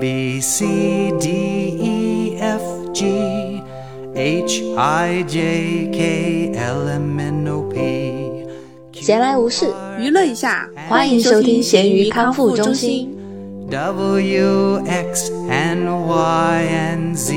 [0.00, 2.62] B C D E F
[2.92, 3.62] G
[4.14, 8.46] H I J K L M N O P
[8.92, 13.16] 闲来无事，娱乐一下，欢迎收听咸鱼康复中心。
[13.70, 17.34] W X and Y and Z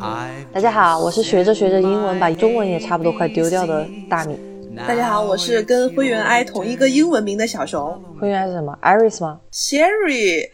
[0.00, 4.36] I 大家好，我是学着学着英文把中文也差不多快丢掉的大米。
[4.76, 10.48] 大家好，我是跟灰原哀同一个英文名的小熊灰原哀是什么？Iris 吗？Sherry。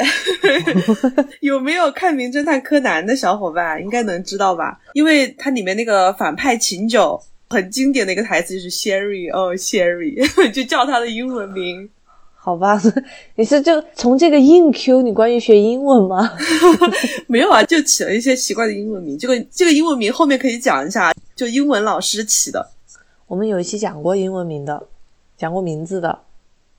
[1.40, 4.78] 有没有看《名侦探柯南》的小伙伴应该能知道吧？
[4.92, 11.88] 因为它里面那个反派秦九很经典的一个台词就是 Sherry，哦 Sherry， 就叫他的英文名。
[12.34, 12.80] 好吧，
[13.36, 16.32] 你是就从这个硬 Q 你关于学英文吗？
[17.26, 19.18] 没有啊，就起了一些奇怪的英文名。
[19.18, 22.70] 这个这个英文名后面可以讲一下，就英文老师起的。
[23.30, 24.88] 我们有一期讲过英文名的，
[25.36, 26.18] 讲过名字的，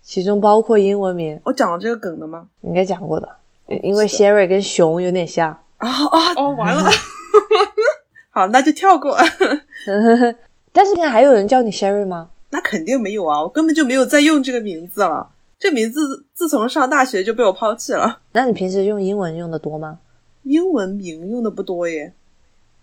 [0.02, 2.46] 其中包括英文名，我讲了这个梗的吗？
[2.60, 3.38] 应该讲过的，
[3.82, 5.50] 因为 Sherry 跟熊有点像。
[5.78, 6.92] 啊啊哦，完了。
[8.32, 9.16] 好，那就跳过。
[10.74, 12.32] 但是现在还有人叫你 Sherry 吗？
[12.50, 15.30] 那肯定没有啊，我根本就没有再用这个名字了。
[15.58, 18.20] 这名字自从上大学就被我抛弃了。
[18.34, 20.00] 那你平时用英文用的多吗？
[20.44, 22.14] 英文名用的不多耶。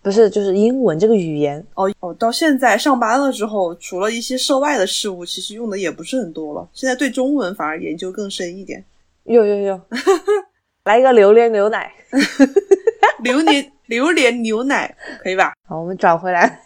[0.01, 1.65] 不是，就是英文这个语言。
[1.75, 6.67] 哦哦，到现在上班了之后，除了一些涉外的事物，其实用的也不是很多了。
[6.73, 8.83] 现在对中文反而研究更深一点。
[9.25, 9.81] 哟哟哟，
[10.85, 11.91] 来一个榴莲牛奶。
[13.21, 15.51] 榴莲榴莲牛奶可以吧？
[15.67, 16.61] 好，我们转回来。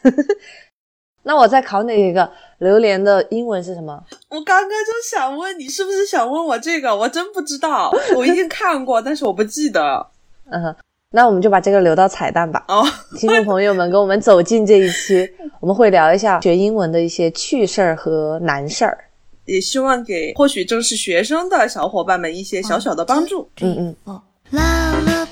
[1.23, 4.01] 那我再考你一个，榴莲的英文是什么？
[4.29, 6.95] 我刚刚就想问你，是不是想问我这个？
[6.95, 10.05] 我真不知道，我一定看过，但是我不记得。
[10.51, 10.75] 嗯哼，
[11.15, 12.65] 那我们就把这个留到彩蛋吧。
[12.67, 12.83] 哦，
[13.19, 15.29] 听众朋友们，跟我们走进这一期，
[15.61, 18.97] 我们会聊一下学英文的一些趣事儿和难事儿。
[19.45, 23.47] 也希望给或许正是学生的小伙伴们一些小小的帮助。
[23.61, 25.22] 嗯嗯，Lullaby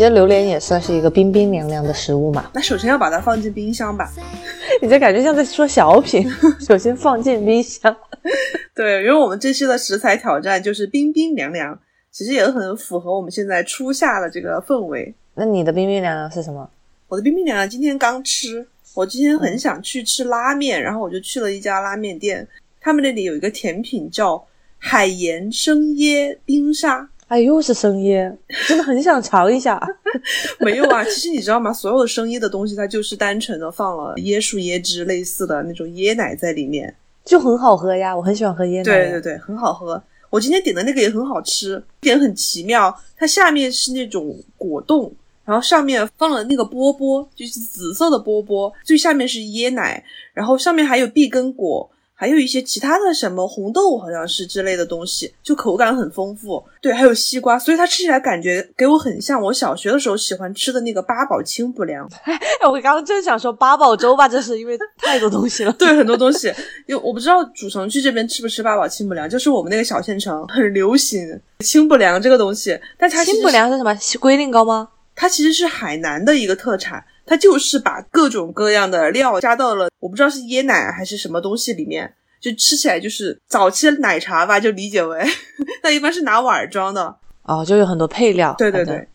[0.00, 2.50] 其实榴莲也算是一个冰冰凉凉的食物嘛。
[2.54, 4.10] 那首先要把它放进冰箱吧。
[4.80, 6.26] 你这感觉像在说小品。
[6.58, 7.94] 首先放进冰箱。
[8.74, 11.78] 对，因为我们这期的食材挑战就是冰冰凉凉，
[12.10, 15.14] 其实也很符合我们现在初夏的这个氛围。
[15.34, 16.66] 那你的冰冰凉凉是什么？
[17.08, 22.48] 我的冰冰凉凉今天刚吃，我今天很想去吃拉面，然后我就去了一家拉面店，
[22.80, 24.42] 他们那里有一个甜品叫
[24.78, 27.06] 海盐生椰冰沙。
[27.30, 28.36] 哎，又是生椰，
[28.66, 29.80] 真的很想尝一下。
[30.58, 31.72] 没有啊，其实你知道吗？
[31.72, 36.92] 所有的生椰的东西，它就是单纯的放了椰树、椰汁类似的那种椰奶在里面。
[37.24, 38.82] 就很好喝呀，我很喜欢喝椰奶。
[38.82, 40.02] 对对对，很好喝。
[40.28, 45.12] 我今天点的那个也很好吃，点很奇妙，它下面是那种果冻，
[45.44, 50.02] 然后上面放了那个波波，就是紫色的波波，最下面是椰奶，
[50.34, 51.88] 然后上面还有碧根果，
[52.20, 56.62] 还有一些其他的什么红豆好像是之类的东西，就口感很丰富。
[56.82, 62.06] 对，还有西瓜，所以它吃起来感觉给我很像我小学的时候喜欢吃的那个八宝清补凉。
[62.28, 62.38] 哎，
[62.68, 65.72] 我刚刚正想说八宝粥吧，这是因为太多东西了。
[65.80, 66.48] 对，很多东西，
[66.86, 73.98] 因为我不知道主城区这边吃不吃八宝清补凉，就是我们那个小县城很流行清补凉这个东西，但它清补凉是什么？
[74.20, 74.90] 龟苓膏吗？
[75.16, 85.24] 它其实是海南的一个特产，它就是把各种各样的料加到了我不知道是椰奶还是什么东西里面，就吃起来就是早期的奶茶吧，就理解为，
[85.84, 87.14] 那一般是拿碗儿装的。
[87.44, 88.52] 哦，就有很多配料。
[88.58, 89.06] 对对对，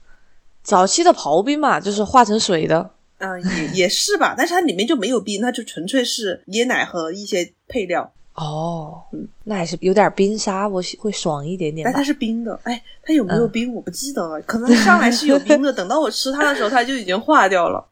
[0.64, 2.90] 早期的刨冰嘛，就是化成水的。
[3.18, 9.02] 嗯，也 也是吧，但是它里面就没有冰，它就纯粹是椰奶和一些配料，哦，
[9.44, 12.02] 那还是有点冰沙，我喜会爽一点点但它。
[12.02, 12.58] 是冰的。
[12.64, 17.86] 哎，它有没有冰我不记得了，可能上来是有冰的， 等到我吃它的时候，它就已经化掉了。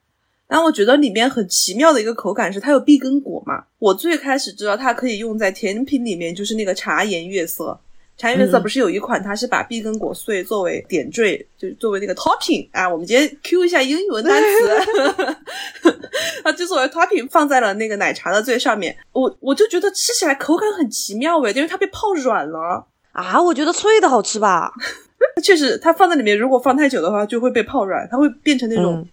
[0.48, 7.80] 然后我觉得里面很奇妙的一个口感是它有碧根果嘛，我最开始知道它可以用在甜品里面，就是那个茶颜悦色。
[8.16, 12.88] 茶颜悦色嗯不是有一款，它是把碧根果碎作为点缀，就是作为那个 topping 啊。
[12.88, 15.34] 我们今天 Q 一下英文单词，
[16.44, 18.96] 它就作为 topping 放在了那个奶茶的最上面。
[19.14, 22.85] 我我就觉得吃起来口感很奇妙诶，因为它被泡软了。
[23.14, 24.72] 啊，我觉得脆的好吃吧？
[25.41, 29.03] 确实，它放在里面，如果放太久的话，就会被泡软，它会变成那种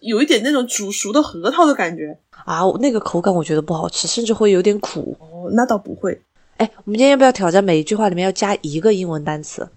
[0.00, 2.18] 有一点那种煮熟的核桃的感觉。
[2.44, 5.16] 啊，那个口感我觉得不好吃，甚至会有点苦。
[5.20, 6.20] 哦，那倒不会。
[6.58, 9.68] 哎，我们今天要不要挑战每一句话里面要加一个英文单词？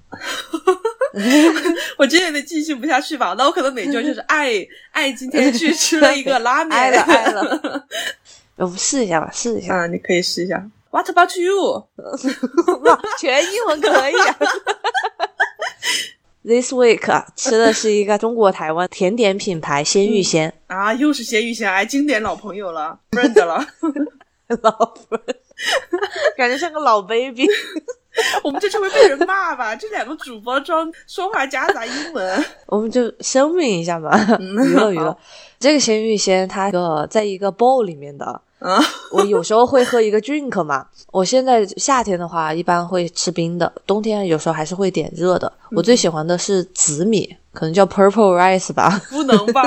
[1.97, 3.33] 我今天得继续不下去吧？
[3.37, 4.51] 那我可能每句就是爱
[4.91, 7.85] 爱今天去吃了一个拉面，爱了爱 了。
[8.57, 9.75] 我们试一下吧，试一下。
[9.75, 10.63] 啊，你可以试一下。
[10.91, 11.87] What about you？
[12.83, 14.37] 哇，全英文可以、啊。
[16.47, 20.53] This week 啊， 吃的是一个中国台湾甜点品牌鲜芋仙。
[20.67, 23.61] 啊，又是鲜芋仙，哎，经典老朋友了，不认得了。
[24.61, 25.35] 老夫人，
[26.37, 27.45] 感觉像个老 baby。
[28.43, 29.75] 我们这就会被人骂吧？
[29.75, 35.15] 这两个主播装说话夹杂英文，我们就声明一下吧，娱乐娱乐。
[35.59, 38.79] 这个鲜芋仙它个在一个 bowl 里面的，啊，
[39.13, 40.87] 我有时候会喝一个 drink 嘛。
[41.11, 45.51] 我现在夏天的话，一般会吃冰的；冬天有时候还是会点热的。
[45.71, 49.61] 我最喜欢的是紫米，可能叫 purple rice 吧，不能吧？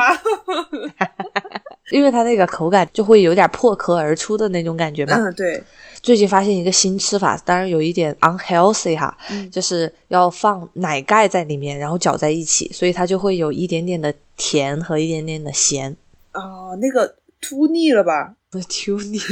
[1.90, 5.16] 因为它那个口感就会有点破壳而出的那种感觉嘛。
[5.16, 5.62] 嗯，对，
[6.02, 9.16] 最近发现一个新吃法，当然有一点 unhealthy 哈，
[9.50, 15.96] 就是要放奶盖在里面，然后搅在一起，所以它就会有一点点的甜和一点点的咸。
[16.32, 18.34] 哦，那个突腻了吧？
[18.52, 19.18] 我求你，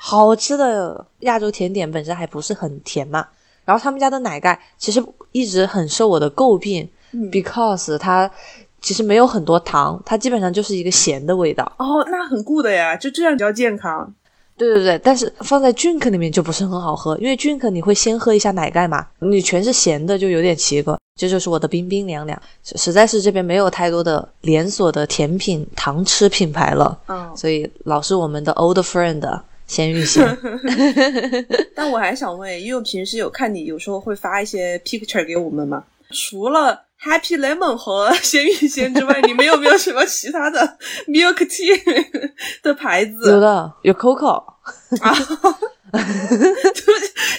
[0.00, 3.26] 好吃的亚洲甜点本身还不是很甜嘛，
[3.64, 8.30] 然后他们家的奶盖其实一直很受我的诟病、嗯 b e c a u s e 它
[8.80, 11.70] 其实没有很多糖，它基本上就是一个咸的味道。
[11.78, 14.14] 哦，那很 good 呀，就这样比较健康。
[14.56, 20.96] 对对对，但是放在 drink 里面就不是很好喝，因为 drink 你会先喝一下奶盖嘛，你全是咸的就有点奇怪。
[21.18, 30.22] 这就是我的冰冰凉凉，实实在是这边没有太多的连锁的甜品糖吃品牌了，嗯，所以老是我们的 old friend 鲜芋仙。
[31.74, 40.76] 但我还想问，因为我平时有看你有时候会发一些 picture 给我们嘛，除了 Happy Lemon 和鲜芋仙之外，你们有没有什么其他的
[41.06, 41.80] milk tea
[42.62, 43.40] 的牌子有？
[43.40, 44.42] 的有 Coco，
[45.00, 45.14] 啊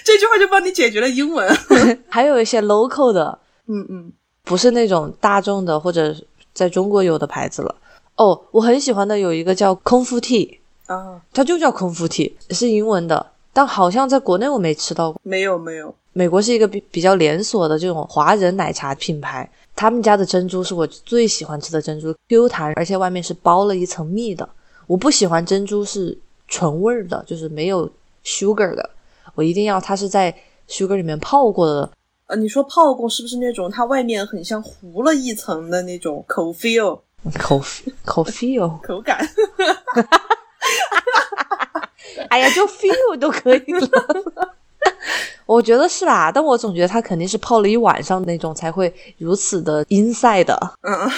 [0.04, 1.48] 这句话就帮你解决了英文。
[2.08, 3.38] 还有一些 local 的，
[3.68, 4.12] 嗯嗯，
[4.46, 6.16] 不是那种大众的或者
[6.54, 7.76] 在中国有的牌子了。
[8.16, 15.20] 哦，我很喜欢的有一个叫空腹 tea，啊，它就叫空腹 tea，是英文的，但好像在国内我没吃到过。
[15.24, 19.48] 没有没有，美国是一个比比较连锁的这种华人奶茶品牌，
[19.78, 24.50] 他们家的珍珠是我最喜欢吃的珍珠，Q 弹，而且外面是包了一层蜜的。
[24.88, 27.88] 我不喜欢珍珠是纯味儿的，就是没有
[28.26, 28.90] sugar 的，
[29.36, 30.36] 我一定要它是在
[30.68, 31.92] sugar 里面泡过的。
[32.26, 37.00] 呃，你说泡过是不是那种它外面很像糊了一层的那种口 feel
[37.38, 37.62] 口
[38.04, 39.20] 口 feel， 口感？
[42.30, 43.90] 哎呀，就 feel 都可以了。
[45.48, 50.74] 我觉得是啦，但我总觉得它肯定是泡了一晚上那种才会如此的 inside 的。
[50.82, 51.10] 嗯，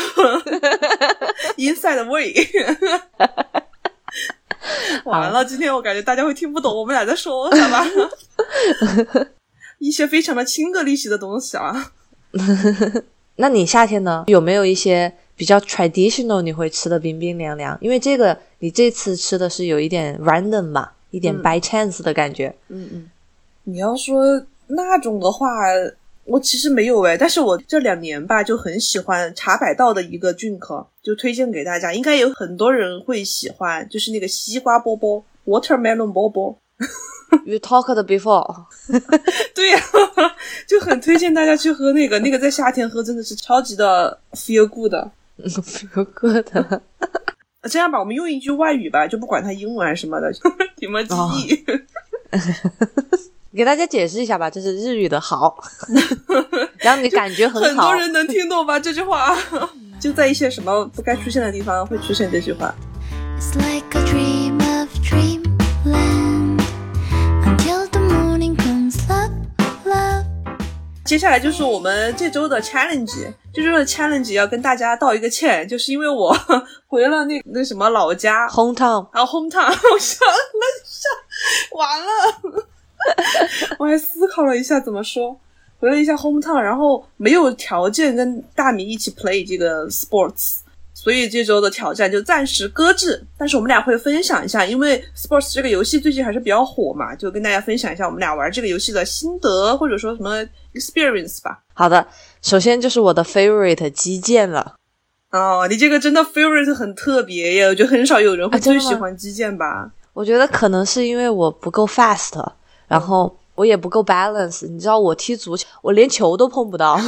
[1.57, 2.33] inside 味。
[5.05, 7.85] 完了，今天我感觉大家会听不懂我们俩在说啥吧？
[9.79, 11.91] 一些非常的亲个利息的东西啊。
[13.37, 14.25] 那你夏天呢？
[14.27, 17.75] 有没有一些比较 traditional 你会吃的冰冰凉凉？
[17.81, 22.53] 因为这个你这次吃的是有一点 random 吧，一点 by chance 的感觉。
[22.67, 23.09] 嗯嗯，
[23.63, 24.23] 你要说
[24.67, 25.47] 那种的话，
[26.25, 36.57] 我其实没有哎，但是我这两年吧就很喜欢茶百道的一个 drink，就推荐给大家，应该有很多人会喜欢，就是那个西瓜波波 watermelon 波波。
[37.45, 38.65] You talked before，
[39.53, 39.79] 对呀、
[40.67, 44.93] 就很推荐大家去喝那个，那个在夏天喝真的是超级的 feel good。
[45.37, 46.47] feel good。
[47.69, 50.31] 这样吧，我们用一句外语吧，就不管它英文还是什么的，
[50.77, 51.15] 你们记
[51.47, 51.63] 忆。
[53.55, 55.57] 给大家解释一下吧，这是日语的好，
[56.79, 57.95] 让你感觉很好很多。
[57.95, 59.35] 人能听懂吧这句话？
[59.99, 62.73] 就在一些什么不该出现的地方会出现这句话。
[63.39, 66.61] It's like a dream of dreamland
[67.43, 68.95] until the morning comes.
[69.09, 69.31] Love,
[69.83, 70.23] love.
[71.03, 76.37] 接下来就是我们这周的 challenge，这周的 challenge 要跟大家道一个歉，就是因为我
[76.85, 80.35] 回了那那什么老家，hometown 然后 hometown，我想了
[80.77, 81.09] 一下，
[81.75, 82.67] 完了，
[83.79, 85.39] 我还思考了一下怎么说，
[85.79, 90.59] 回了一下 hometown，然后没有条件跟大米一起 play 这个 sports，
[90.93, 93.25] 所以这周的挑战就暂时搁置。
[93.37, 101.59] 但是我们俩会分享一下，因为 sports 这个游戏最近还是比较火嘛，就跟大家分享一下我们俩玩这个游戏的心得，或者说什么 experience 吧。
[101.73, 102.05] 好的，
[102.41, 104.75] 首先就是我的 favorite 击剑了。
[105.31, 109.91] 哦，你这个真的 favorite 很特别耶，我觉得很少有人会最喜欢击剑吧。
[110.13, 112.43] 我觉得可能是因为我不够 fast，
[112.89, 114.67] 然后我也不够 balance。
[114.67, 116.99] 你知道我踢足球，我连球都碰不到，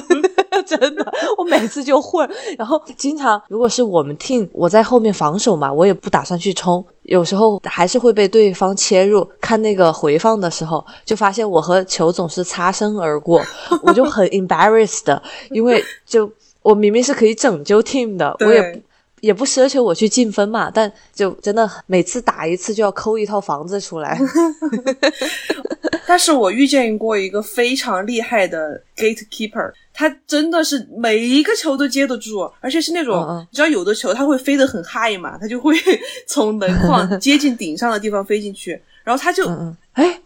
[0.66, 2.28] 真的，我每次就混。
[2.56, 9.28] 然后经常如果是我们 team，我在后面防守嘛，我也不打算去冲，有时候还是会被对方切入。
[9.40, 13.42] 看那个回放的时候，就发现我和球总是擦身而过，
[13.82, 16.30] 我就很 embarrassed，因为就
[16.62, 18.80] 我明明是可以拯救 team 的，我也不
[19.20, 24.18] 也不奢求我去进分嘛，但就真的每次打一次就要抠一套房子出来。
[26.08, 35.74] 但是我遇见过一个非常厉害的 gatekeeper，他真的是每一个球都接得住，而且是那种，你知道有的球他会飞得很 high 嘛，他就会
[36.28, 39.48] 从门框 接近顶上的地方飞进去，然后他就、
[39.94, 40.20] 哎，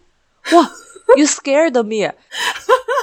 [0.51, 0.71] 哇
[1.17, 2.13] ，You scared me！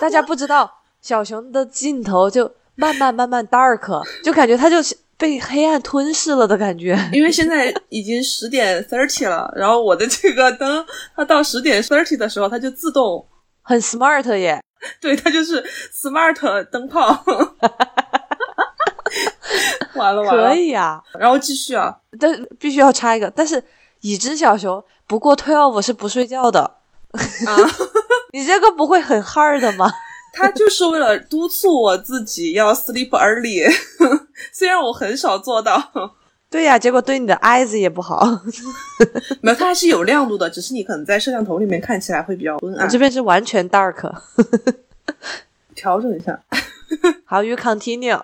[0.00, 6.96] 大家不知道，小熊的镜头就慢慢慢慢 dark，就感觉他就是被黑暗吞噬了的感觉。
[7.12, 13.26] 因为现在已经十点 thirty 了，然后我的这个灯，它到十点 thirty 的时候，它就自动，
[13.62, 14.62] 很 smart 耶，
[15.00, 17.24] 对，它就是 smart 灯泡。
[19.94, 23.60] 完了完了，可以啊，然后继续啊，但必须要插一个，但是
[24.00, 27.56] 已知小熊不过 twelve 是不睡觉的，啊，
[28.32, 29.90] 你这个不会很 hard 吗？
[30.38, 33.68] 他就是为了督促我自己要 sleep early，
[34.52, 35.82] 虽然我很少做到，
[36.48, 38.24] 对呀、结果对你的 eyes 也不好。
[39.42, 44.12] 没有，它还是有亮度的，只是你可能在摄像头里面看起来会比较昏暗我这，边是完全 dark。
[45.74, 46.40] 调整一下。
[47.26, 48.20] 好，you continue。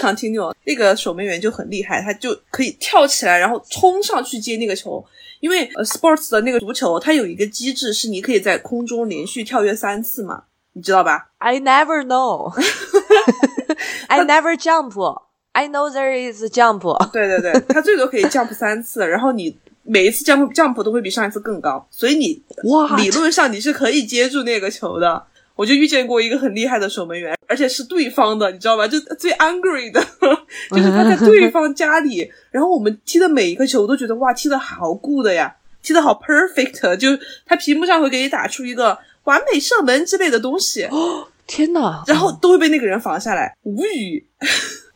[0.00, 5.04] continue，那个守门员就很厉害，他就可以跳起来，然后冲上去接那个球。
[5.42, 10.44] 因为呃，sports 的那个足球，它有一个机制是你可以在空中连续跳跃三次嘛，
[10.74, 12.54] 你知道吧？I never know.
[14.06, 14.92] I never jump.
[15.50, 16.82] I know there is a jump.
[17.12, 25.26] 对对对，它最多可以 jump 三次，然后你每一次 jump jump 都会比上一次更高，所以你哇理论上你是可以接住那个球的。
[25.62, 28.88] 我就遇见过一个很厉害的守门员，而且是对方的，你知道吧？
[28.88, 30.04] 就最 angry 的，
[30.70, 37.10] 就是他在对方家里，然后我们踢的每一个球我都觉得哇，踢的好 good 呀，踢的好 perfect，就
[37.46, 42.02] 他屏幕上会给你打出一个完美射门之类的东西，哦 天哪！
[42.08, 44.26] 然后都会被那个人防下来，无语。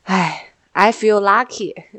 [0.02, 1.72] 唉，I feel lucky。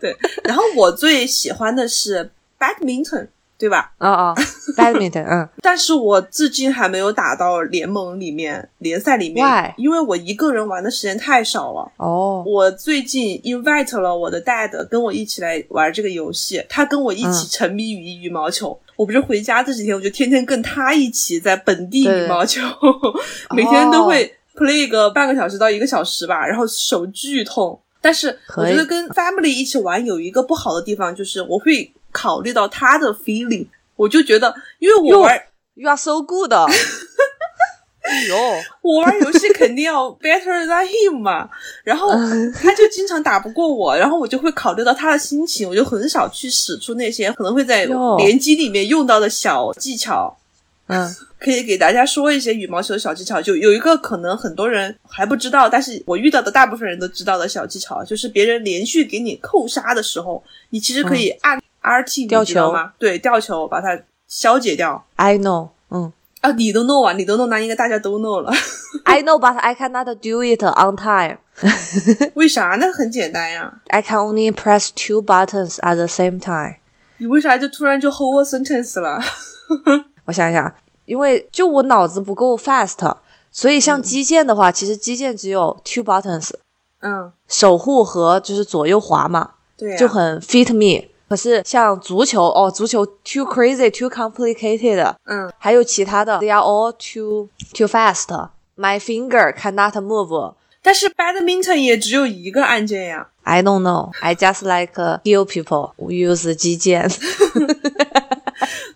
[0.00, 3.26] 对，然后我最喜欢的是 badminton，
[3.60, 3.92] 对吧？
[3.98, 4.34] 啊啊
[4.74, 9.74] ，badminton，嗯， 但是我至今还没有打到联盟里面、联赛里面 Why？
[9.76, 11.92] 因为我一个人玩的时间太少了。
[11.98, 18.78] 哦，我最近 invite 了我的 dad 跟我一起来玩这个游戏，他跟我一起嗯沉迷于羽毛球。
[18.96, 22.62] 我不是回家这几天，我就天天跟他一起在本地羽毛球，
[23.54, 27.78] 每天都会 play 个半个小时到一个小时吧，然后手剧痛。
[28.02, 35.40] 但是我觉得跟 family 一起玩有一个不好的地方，就是我会考虑到他的 feeling，我就觉得，因为我玩
[35.74, 36.52] You are so good。
[38.02, 38.36] 哎呦，
[38.82, 41.48] 我玩游戏肯定要 better than him 嘛，
[41.84, 42.10] 然后
[42.60, 47.86] 他就经常打不过我，然后我就会考虑到他的心情，我就很少去使出那些可能会在
[48.18, 50.36] 联机里面用到的小技巧。
[50.88, 62.92] 嗯， 可以给大家说一些羽毛球的小技巧，就有一个可能很多人还不知道，但是我遇到的大部分人都知道的小技巧，就是别人连续给你扣杀的时候，你其实可以按 RT，、吊球吗？
[62.98, 65.04] 对，吊球把它消解掉。
[65.16, 68.52] I know，嗯啊，你都 know 啊，你都弄，那应该大家都 know 了。
[69.04, 71.38] ，I know，but I cannot do it on time。
[72.34, 72.76] 为啥？
[72.80, 73.80] 那很简单呀。
[73.88, 76.76] I can only press two buttons at the same time。
[77.18, 79.20] 你为啥就突然就 whole sentence 了？
[80.24, 83.16] 我想想，因为就我脑子不够 fast，
[83.50, 86.50] 所以像击剑的话，其实击剑只有 two buttons，
[87.00, 91.08] 嗯，守护和就是左右滑嘛，对呀、就很 fit me。
[91.30, 98.26] 可是像足球哦，足球 too crazy, too complicated，嗯，还有其他的，they are all too too fast.
[98.76, 100.54] My finger cannot move.
[100.82, 103.28] 但是 badminton 也只有一个按键呀。
[103.44, 104.10] I don't know.
[104.20, 107.08] I just like uh, kill people use 击剑。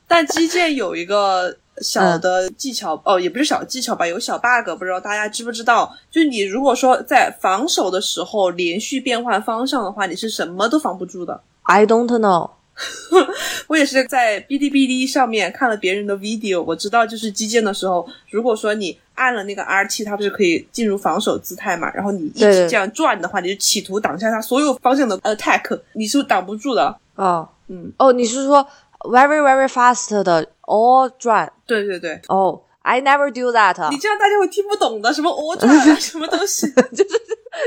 [0.09, 5.97] 但击剑有一个小的技巧、哦，也不是小技巧吧，有小 bug，不知道大家知不知道？
[6.11, 11.41] 就是你如果说在防守的时候连续变换方向的话，你是什么都防不住的。
[11.65, 12.51] I don't know.
[13.69, 21.89] 我也是在哔哩哔哩上面看了别人的 video，我知道就是击剑的时候，如果说你按了那个 R 七，它不是可以进入防守姿态嘛？
[21.95, 26.97] 然后你一直这样转的话，你就企图挡下它所有方向的 attack，你是挡不住的。
[27.15, 28.67] 哦，嗯，哦，你是说
[28.99, 31.53] very very fast 的 all 转？
[31.65, 37.11] 对对对，哦、i never do that，你这样大家会听不懂的，什么 all 转啊，什么东西， 就是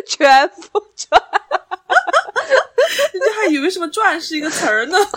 [0.05, 1.21] 全部转。
[3.13, 4.97] 人家还以为什么转是一个词儿呢。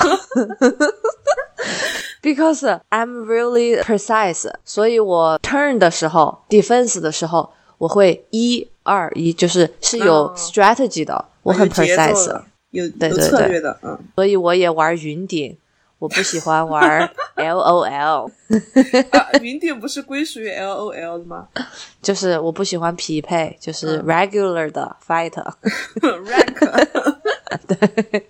[2.23, 13.99] Because I'm really precise，所以我 turn 的时候，defense 的时候，我会一二一，就是是有哦 strategy 的，我很 precise，有对对有策对略的，嗯。
[14.17, 15.57] 所以我也玩云顶，
[16.01, 18.27] 我不喜欢玩 LOL，
[19.11, 21.47] 啊，云顶不是归属于 L O L 的吗
[22.01, 25.53] 就是我不喜欢匹配，就是嗯 regular 的 fighter。
[26.01, 27.17] ？Rank
[27.67, 28.25] 对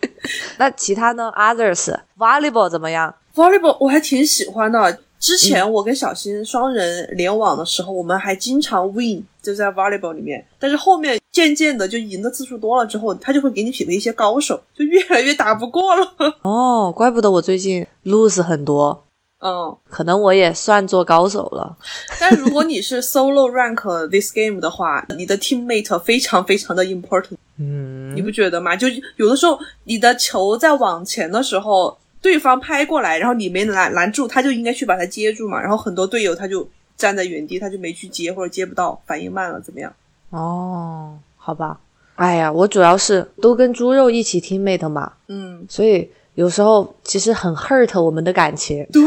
[0.59, 4.99] 那其他呢？Others volleyball 怎么样？volleyball 我还挺喜欢的。
[5.21, 10.45] 之前我跟小新双人联网的时候，我们还经常 win，就在 volleyball 里面。
[10.59, 16.15] 但是后面渐渐的就赢的次数多了之后，他就会给你匹配一些高手，就越来越打不过了。
[16.43, 19.05] 哦，怪不得我最近 lose 很多，
[19.41, 21.77] 嗯，可能我也算做高手了。
[22.19, 28.75] 但如果你是 solo rank this game 的话，你的 teammate 非常非常的 important，嗯，你不觉得吗？
[28.75, 35.61] 就有的时候你的球在往前的时候，对方拍过来，然后你没拦拦住，他就应该去把他接住嘛。
[35.61, 39.93] 然后很多队友他就站在原地，他就没去接或者接不到，反应慢了怎么样？
[40.31, 41.81] 哦，好吧。
[42.17, 49.03] 哎呀，我主要是都跟猪肉一起 teammate 嘛，嗯，所以有时候其实很 hurt 我们的感情，对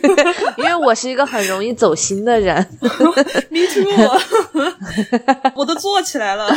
[0.56, 2.56] 因为我是一个很容易走心的人。
[3.50, 3.84] me too，
[5.54, 6.48] 我都做起来了。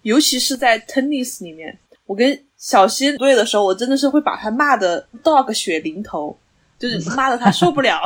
[0.00, 6.36] 尤其是在 tennis 里面，我跟小溪对的时候，我真的是会把他骂的 dog 血淋头，
[6.78, 8.00] 就是 骂的他受不了。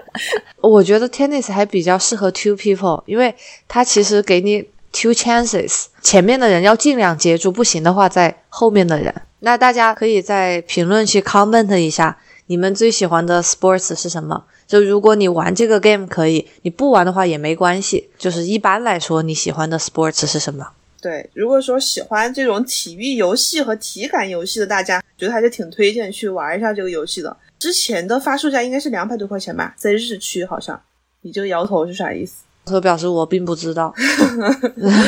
[0.60, 3.34] 我觉得 tennis 还比较适合 two people，因为
[3.68, 9.14] 他其实给你 two chances，前面的人要尽量接住，不行的话在后面的人。
[9.40, 14.44] 那大家可以在评论区 comment 一下，你们最喜欢的 sports 是什么？
[14.66, 18.08] 就如果你玩这个 game 可以，你不玩的话也没关系。
[18.16, 20.66] 就是一般来说，你喜欢的 sports 是什么？
[21.04, 27.36] 对，如果说喜欢这种体育游戏和体感游戏的大家，觉得还是挺推荐去玩一下这个游戏的。
[27.58, 30.80] 之前的发售价应该是两百多块钱吧，在日区好像。
[31.20, 32.44] 你这个摇头是啥意思？
[32.72, 33.94] 我表示我并不知道，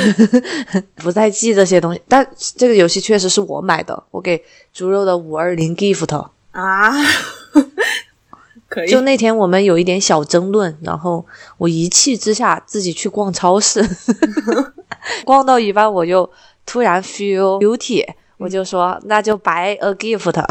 [0.96, 2.02] 不再记这些东西。
[2.06, 6.28] 但这个游戏确实是我买的，我给猪肉的五二零 gift。
[6.50, 6.92] 啊？
[8.68, 11.24] 可以，就那天我们有一点小争论，然后
[11.56, 13.82] 我一气之下自己去逛超市，
[15.24, 16.28] 逛到一半我就
[16.64, 18.04] 突然 feel beauty，
[18.36, 20.44] 我就说那就 buy a gift。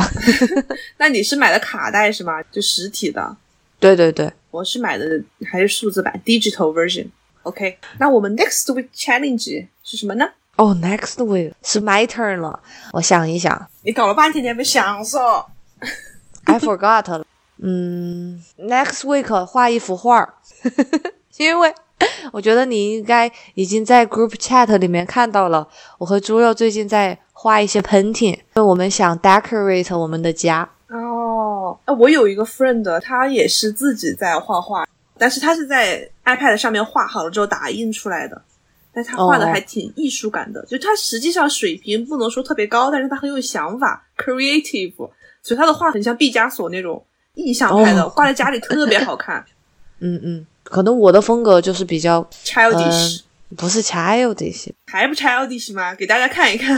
[0.98, 2.42] 那你是买的卡带是吗？
[2.52, 3.36] 就实体的。
[3.80, 5.06] 对对对，我是买的
[5.46, 7.08] 还是数字版 digital version。
[7.44, 10.26] OK，那我们 next week challenge 是什么呢？
[10.56, 12.58] 哦、n e x t week 是 my turn 了，
[12.94, 15.46] 我想一想你搞了半天你还没想说。
[16.46, 17.26] ，I forgot 了。
[17.58, 20.34] 嗯，next week 画一幅画儿，
[21.38, 21.74] 因为
[22.32, 30.70] 我觉得你应该已经在 group chat 里面看到了，我和猪肉最近在画一些 painting，因为我们想 decorate 我们的家。
[30.90, 34.86] 哦，哎，我有一个 friend，他也是自己在画画，
[35.18, 38.42] 但是他是在 iPad 上面画好了之后打印出来的，
[38.94, 39.52] 但他画的哦。
[39.52, 44.96] 还挺艺术感的，就他实际上水平不能说特别高，但是他很有想法，creative，
[45.42, 48.10] 所以他的画很像毕加索那种印象派的，哦。
[48.16, 49.44] 挂在家里特别好看。
[50.00, 53.22] 嗯 嗯，可能我的风格就是比较，childish，、
[53.56, 55.96] 不是 childish，还不 childish 吗？
[55.96, 56.78] 给大家看一看。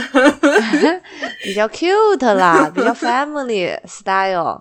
[1.42, 4.60] 比较 cute 啦，比较 family style。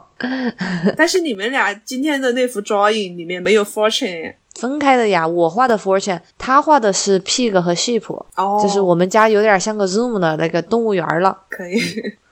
[0.96, 8.02] 但是你们俩今天的那幅 drawing 里面没有 fortune 分开的呀，我画的 fortune，他画的是 pig 和 sheep，、
[8.36, 11.38] 哦，就是我们家有点像个 zoom 的那个动物园了。
[11.50, 11.80] 可以，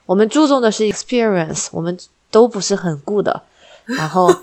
[0.07, 1.95] 我们注重的是 experience，我们
[2.31, 3.27] 都不是很 good，
[3.85, 4.33] 然后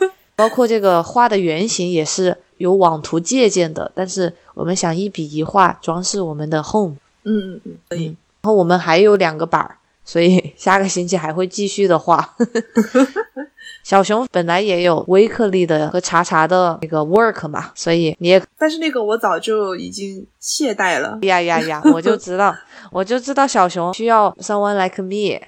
[0.42, 6.96] 包括这个画的原型也是有网图借鉴的，但是我们想一笔一画装饰我们的 home。
[7.22, 8.06] 嗯嗯嗯，可以。
[8.06, 12.34] 然后我们还有两个板儿，所以 下个星期还会继续的画。
[13.82, 21.18] 小熊本来也有微克力的和茶茶的那个 work 嘛，所以你也但是那个我早就已经懈怠了。
[21.22, 22.54] 呀 呀呀， 我就知道，
[22.92, 25.40] 我就知道小熊需要 someone like me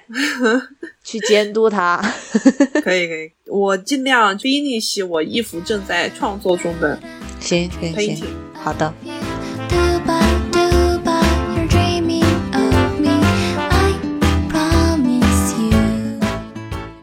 [1.03, 2.01] 去监督他。
[2.83, 6.99] 可以可以，我尽量 finish 我一幅正在创作中的
[7.39, 8.25] 行行行，。
[8.53, 8.93] 好的。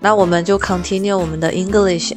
[0.02, 2.12] 那我们就 continue 我们的 English。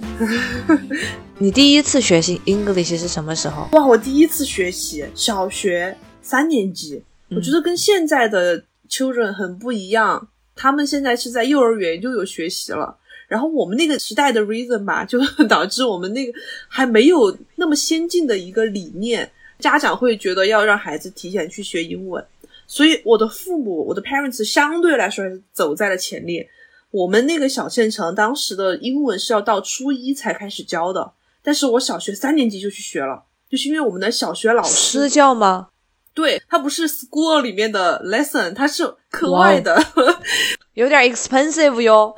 [1.37, 3.69] 你第一次学习 English 是什么时候？
[3.73, 10.27] 哇，我第一次学习小学三年级，我觉得跟现在的 children 很不一样。
[10.55, 16.33] 他们现在是在幼儿园就有学习了，然后我们那个时代的 reason 吧，就导致我们那个
[16.67, 22.25] 还没有那么先进的一个理念，家长会觉得要让孩子提前去学英文，
[22.65, 26.49] 所以我的父母，我的 parents 相对来说还是走在了前列。
[26.95, 31.11] 我们那个小县城当时的英文是要到初一才开始教的，
[31.43, 35.67] 但是我小学三年级就去学了，就是因为我们的小学老师私教吗？
[36.13, 39.77] 对他不是 school 里面的 lesson，他是课外的，
[40.75, 42.15] 有点 expensive 哟。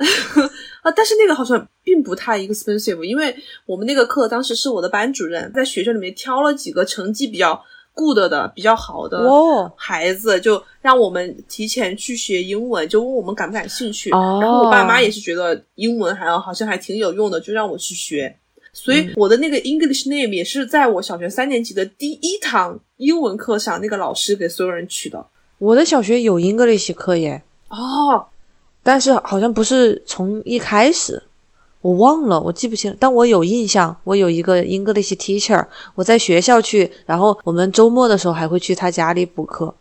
[0.82, 3.34] 啊，但是那个好像并不太 expensive，因为
[3.66, 7.64] 我们那个课当时是我的班主任在学校里面挑了几个成绩比较
[7.98, 14.12] good 的、比较好的哦孩子，就让我们提前去学英文，就问我们感不感兴趣。
[14.12, 18.36] 哦然后我爸妈也是觉得英文还好像还挺有用的，就让我去学。
[18.72, 25.26] 所以我的那个 English name 也是在我小学三年级的第一堂英文课上，那个老师给所有人取的。
[25.58, 28.24] 我的小学有 English 课耶，哦，
[28.84, 31.20] 但是好像不是从一开始，
[31.80, 32.96] 我忘了，我记不清。
[32.98, 35.64] 但我有印象，我有一个 English teacher，
[35.94, 39.74] 我在学校去，然后我们周末的时候还会去他家里补课。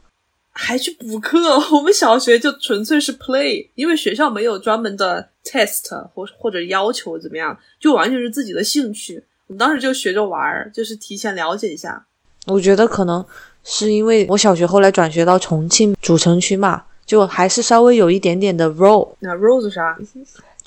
[0.51, 1.37] 还去补课。
[1.75, 9.23] 我们小学就纯粹是 play，因为学校没有专门的 test 或或者要求怎么样，就完全是自己的兴趣。
[9.47, 12.05] 我们当时就学着玩儿，就是提前了解一下。
[12.47, 13.23] 我觉得可能
[13.63, 19.97] 是因为我小学后来转学到重庆主城区嘛，就还是稍微有一点点的 role 那 role 是啥？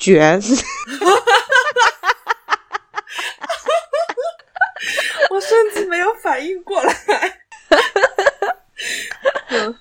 [0.00, 0.40] 卷。
[5.30, 6.92] 我甚至没有反应过来。
[9.50, 9.72] 嗯，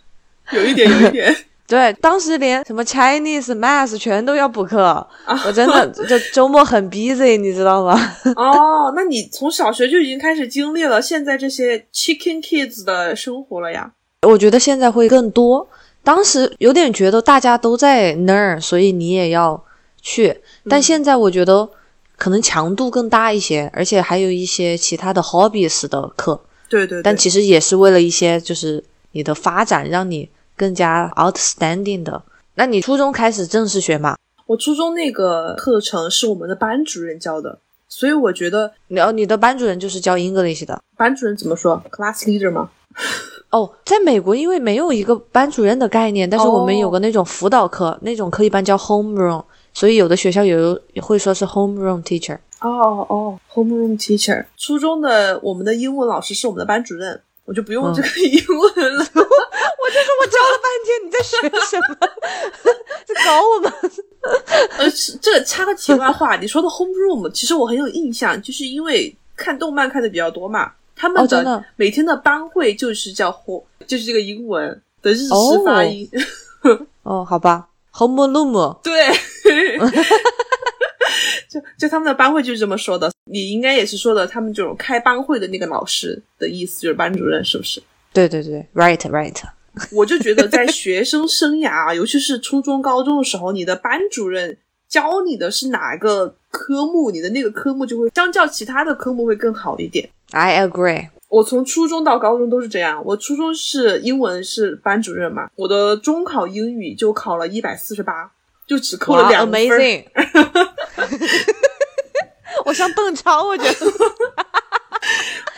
[0.52, 1.36] 有一点， 有一点。
[1.66, 5.08] 对，当时连什么 Chinese、Math 全都要补课，
[5.46, 7.96] 我真的就周末很 busy，你知道吗？
[8.36, 13.92] 哦，那你从小学就已经开始经历了现在这些 Chicken Kids 的生活了呀？
[14.28, 15.70] 我觉得现在会更多。
[16.04, 19.64] 当时有点觉得大家都在那儿，所以你也要
[20.02, 20.42] 去。
[20.70, 21.70] 但现在我觉得
[22.18, 27.04] 可能强度更大一些，而且还有一些其他的 hobbies 的课，对对对。
[27.04, 32.22] 但其实也是为了一些就是你的发展，让你更加 outstanding 的。
[32.56, 34.18] 那你初中开始正式学嘛？
[34.46, 40.82] 我初中那个课程是我们的班主任教的，所以我觉得然后你的班主任就是教 English 的。
[40.98, 42.70] 班主任怎么说？class leader 吗？
[43.52, 49.44] 哦，在美国因为没有一个班主任的概念，但是我们有个那种辅导课，那种课一般叫 homeroom，
[49.80, 52.38] 所以有的学校有会说是 homeroom teacher。
[52.60, 54.46] 哦哦，homeroom teacher。
[54.58, 59.06] 初中的我们的英文老师是我们的班主任，我就不用这个英文了。
[59.16, 61.96] 我就说我教了半天，你在学什么？
[63.08, 63.72] 在搞我们？
[64.80, 76.06] 呃，这插个题外话，你说的 homeroom，其实我很有印象，就是因为看动漫看的比较多嘛，他们的每天的班会就是叫 home，就是这个英文的日式哦发音。
[77.04, 78.80] 哦，好吧，homeroom。
[78.82, 79.14] 对，
[81.50, 83.12] 就就他们的班会就是这么说的。
[83.26, 87.82] 你应该也是说的，他们这种开班会的那个老师的意思就是班主任，是不是？
[88.14, 89.36] 对对对，right right。
[89.92, 100.10] 我就觉得在学生生涯， 尤其是初中、高中的时候，你的班主任教你的是哪个科目，你的那个科目就会相较其他的科目会更好一点。
[100.32, 101.10] I agree。
[101.30, 103.02] 我从初中到高中都是这样。
[103.06, 108.32] 我初中是英文是班主任嘛，我的中考英语就考了一百四十八，
[108.68, 109.62] 就只扣了哇两分。
[109.62, 110.04] ，amazing！
[112.66, 113.92] 我像邓超，我觉得。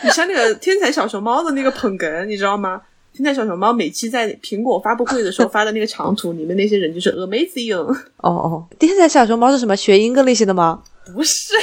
[0.03, 2.81] 你像那个天才小熊猫的那个捧哏，你知道吗？
[3.13, 9.75] 天才小熊猫每期在苹果发布会的时候发的那个长图，里面那些人就是 amazing，哦哦，天才小熊猫是什么？
[9.75, 10.81] 学 English 的吗？
[11.13, 11.53] 不是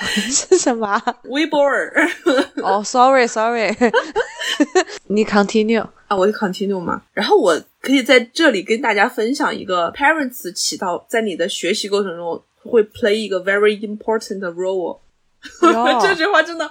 [0.30, 1.02] 是什么啊？
[1.24, 1.92] 微博尔
[2.62, 3.70] 哦，sorry sorry，
[5.08, 5.86] 你 continue。
[6.08, 7.02] 啊，我就 continue 嘛。
[7.12, 14.98] 然后我可以在这里跟大家分享一个 parents 起到在你的学习过程中会 play 一个 very important role。
[16.02, 16.68] 这句话真的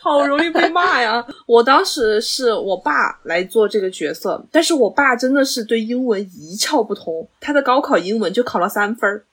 [0.00, 1.24] 好容易被骂呀！
[1.46, 9.24] 我当时是我爸来做这个角色，但是我爸真的是对英文一窍不通，他的高考英文就考了三分儿。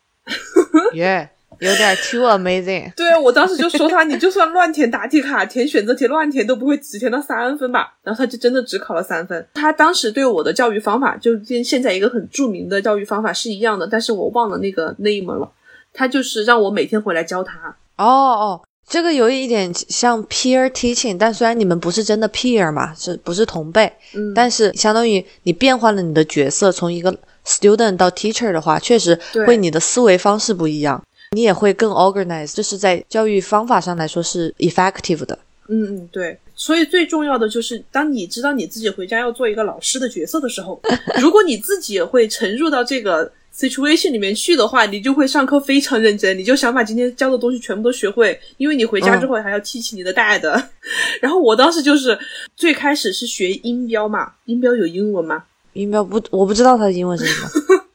[0.94, 1.30] 耶
[1.63, 2.93] 有点 too amazing。
[2.95, 7.93] 对我当时就说他，你就算乱填答题卡、填选择题乱填，都不会只填到三分吧？
[8.04, 9.47] 然后他就真的只考了三分。
[9.54, 15.49] 他当时对我的教育方法就跟现在一个很著名的教育方法是一样的，但是我忘了那个 name 了。
[15.93, 17.54] 他就是让我每天回来教他。
[17.97, 23.86] 哦哦，这个有一点像 peer teaching，但虽然你们不是真的 peer 嘛，是不是同辈？
[24.15, 30.99] 嗯，但是相当于你变换了你的角色，从一个 student 到 teacher 的话，确实对会你的思维方式不一样，
[31.34, 35.38] 你也会更 organized，这是在教育方法上来说是 effective 的。
[35.67, 36.38] 嗯嗯，对。
[36.56, 40.80] 所以最重要的就是，当你知道你自己回家要做一个老师的角色的时候，
[41.19, 50.41] 如果你自己也会沉入到这个 situation 里面去的话，你就会上课非常认真，你就想把今天教的东西全部都学会，因为你回家之后还要提起你的 dad。
[51.19, 52.17] 然后我当时就是
[52.56, 55.43] 最开始是学音标嘛，音标有英文吗？
[55.74, 57.50] 音标不，我不知道它的英文是什么。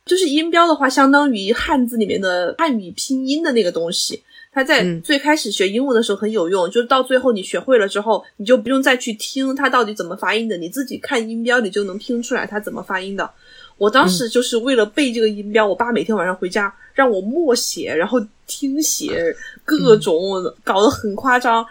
[0.09, 4.23] 就是音标的话，相当于汉字里面的汉语拼音的那个东西。
[4.51, 13.31] 它在嗯最开始学英文的时候很有用，就是到最后你学会了之后，你就不用再去听它到底怎么发音的，你自己看音标，你就能拼出来它怎么发音的。
[13.77, 19.33] 我当时就是为了背这个音标，我爸每天晚上回家让我默写，然后听写，
[19.64, 21.64] 各种搞得很夸张，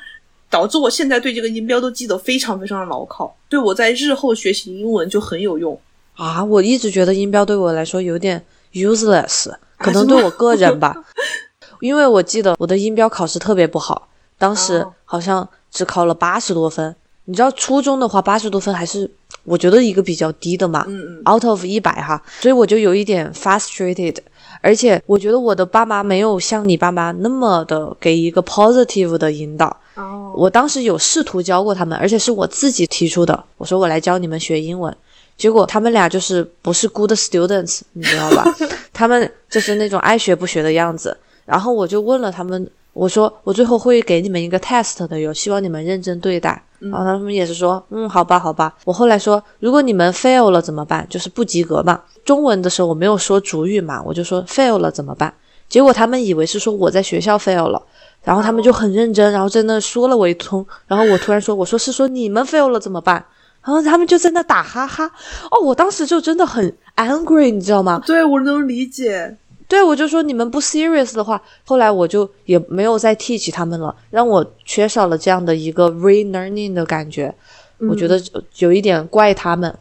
[0.50, 5.78] 导致我现在对这个音标都记得非常非常的牢靠，对我在日后学习英文就很有用。
[6.18, 10.96] 啊，我一直觉得音标对我来说有点 useless，可能对我个人吧，
[11.80, 16.96] 因为我记得我的音标考试特别不好，当时哦好像只考了八十多分。
[17.30, 19.10] 你知道初中的话，八十多分还是
[19.44, 24.16] 我觉得一个比较低的嘛、嗯嗯 o u t of 一百哈，所以我就有一点 frustrated。
[24.62, 29.76] 而且我觉得我的爸妈没有像你爸妈那么的给一个 positive 的引导。
[29.96, 33.44] 哦，我当时有试图教过他们，而且是我自己提出的。
[33.58, 34.96] 我说我来教你们学英文，
[35.38, 38.44] 结果他们俩就是不是 good students，你知道吧？
[38.92, 41.16] 他们就是那种爱学不学的样子。
[41.46, 46.62] 然后我就问了他们，我说我最后会给你们一个 test 的哟，希望你们认真对待。
[46.80, 48.76] 然后他们也是说，嗯，好吧，好吧。
[48.84, 51.06] 我后来说，如果你们 fail 了怎么办？
[51.10, 52.02] 就是不及格嘛。
[52.26, 55.34] 中文的时候我没有说主语嘛，我就说 fail 了怎么办？
[55.70, 57.82] 结果他们以为是说我在学校 fail 了。
[58.24, 63.24] 然后他们就很认真，然后在那说了我一通，然后我突然说：“我说是说你们 fail 了怎么办？”
[63.68, 65.06] 然后他们就在那打哈哈。
[65.52, 68.02] 哦，我当时就真的很 angry，你知道吗？
[68.06, 69.36] 对我能理解。
[69.68, 77.36] 对，我就说你们不 serious 的话，后来我就也没有再 teach 他们了，让我缺少了这样的一个 relearning 的感觉。
[77.80, 78.18] 我觉得
[78.60, 79.78] 有一点怪他们，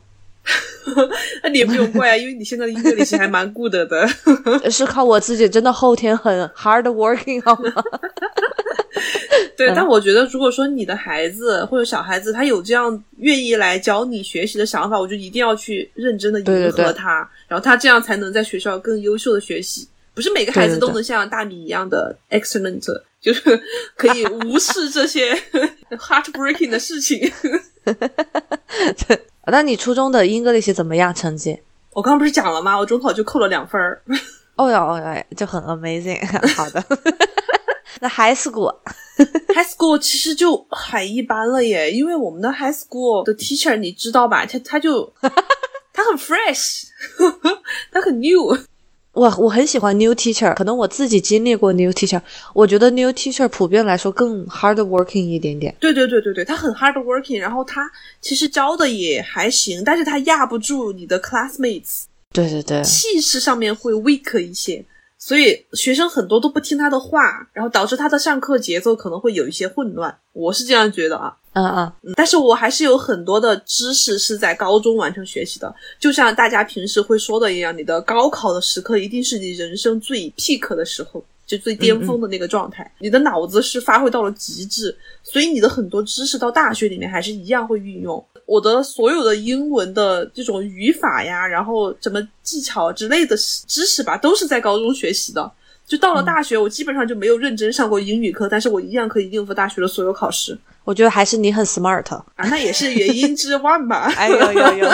[1.44, 4.08] 那你也不用怪啊，因为你现在的英语系还蛮 good 的。
[4.68, 7.84] 是靠我自己真的后天很 hard working 好吗？
[9.56, 19.88] 对，嗯但我觉得，如果说你的孩子或者小孩子他有这样愿意来教你学习的想法，我就一定要去认真的迎对对对合他，然后他这样才能在学校更优秀的学习。
[20.14, 22.80] 不是每个孩子都能像大米一样的 excellent，
[23.20, 23.62] 就是
[23.96, 25.34] 可以无视这些
[25.90, 27.30] heartbreaking 的事情。
[29.46, 31.58] 那你初中的 English 怎么样成绩？
[31.92, 32.78] 我刚刚不是讲了吗？
[32.78, 34.00] 我中考就扣了两分儿。
[34.56, 36.18] 哦哟哦哟，就很 amazing。
[36.54, 36.82] 好的，
[38.00, 38.74] 那 high school
[39.54, 44.44] high school 其实就很一般了耶，因为我们的 high school 的 teacher 你知道吧？
[44.44, 45.12] 他他就
[45.92, 46.84] 他很 fresh，
[47.90, 48.58] 他很 new。
[49.12, 52.20] 我我很喜欢 new teacher，可能我自己经历过 new teacher，
[52.52, 55.74] 我觉得 new teacher 普遍来说更 hard working 一点点。
[55.80, 62.02] 对对对对对，他很 hard working，然后他其实教的也还行，但是他压不住你的 classmates，
[62.34, 64.84] 对对对，气势上面会 weak 一些，
[65.18, 70.16] 所以学生很多都不听他的话，然后导致他的上课节奏可能会有一些混乱。
[70.32, 71.36] 我是这样觉得啊。
[71.54, 88.22] 嗯嗯，嗯但是我还是有很多的知识是在高中完成学习的，就像大家平时会说的一样，你的高考的时刻一定是你人生最 peak 的时候，就最巅峰的那个状态，你的脑子是发挥到了极致，所以你的很多知识到大学里面还是一样会运用。
[88.46, 95.50] 我的所有的英文的这种语法呀，然后什么技巧之类的知识吧，都是在高中学习的。
[95.86, 102.04] 就到了大学，我基本上就没有认真上过英语课，但是我一样可以应付大学的所有考试我觉得还是你很 smart。
[102.14, 104.10] 啊，那也是原因之万吧。
[104.16, 104.88] 哎呦呦呦！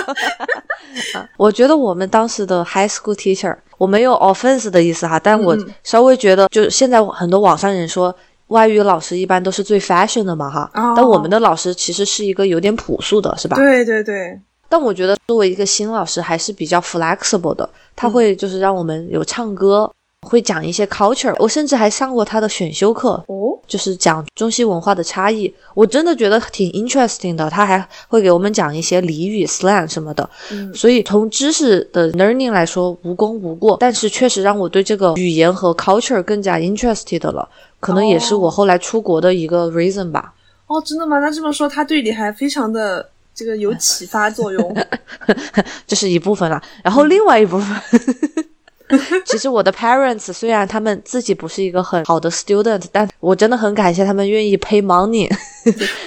[1.37, 8.15] 我觉得我们当时的 high school teacher，我没有 offense 的意思哈，但我稍微觉得，就现在很多网上人说。
[8.53, 13.57] 外语老师一般都是最 fashion 的嘛，哈，哦但我们的老师其实是一个有点朴素的，是吧？
[13.57, 14.39] 对对对，
[14.69, 17.69] 但我觉得作为一个新老师，还是比较 flexible 的。
[17.97, 19.91] 他会就是让我们有唱歌，
[20.23, 21.35] 会讲一些 culture。
[21.39, 25.53] 我甚至还上过他的选修课，哦，就是讲中西文化的差异。
[25.75, 27.49] 我真的觉得挺 interesting 的。
[27.51, 30.29] 他还会给我们讲一些俚语 slang 什么的。
[30.51, 37.49] 嗯所以从知识的 learning 来说无功无过，但是确实让我对这个语言和 culture 更加 interested 了。
[37.81, 40.33] 可能也是我后来出国的一个 reason 吧。
[40.69, 41.19] 哦，真的吗？
[41.19, 44.77] 那这么说，他对你还非常的这个有启发作用。
[45.87, 46.63] 这是一部分啦。
[46.83, 47.77] 然后另外一部分，
[49.25, 55.31] 其实我的 parents 虽然他们自己不是一个很好的 student，但我真的很感谢他们愿意 pay money，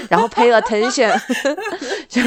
[0.10, 1.14] 然后 pay attention
[2.08, 2.22] 就。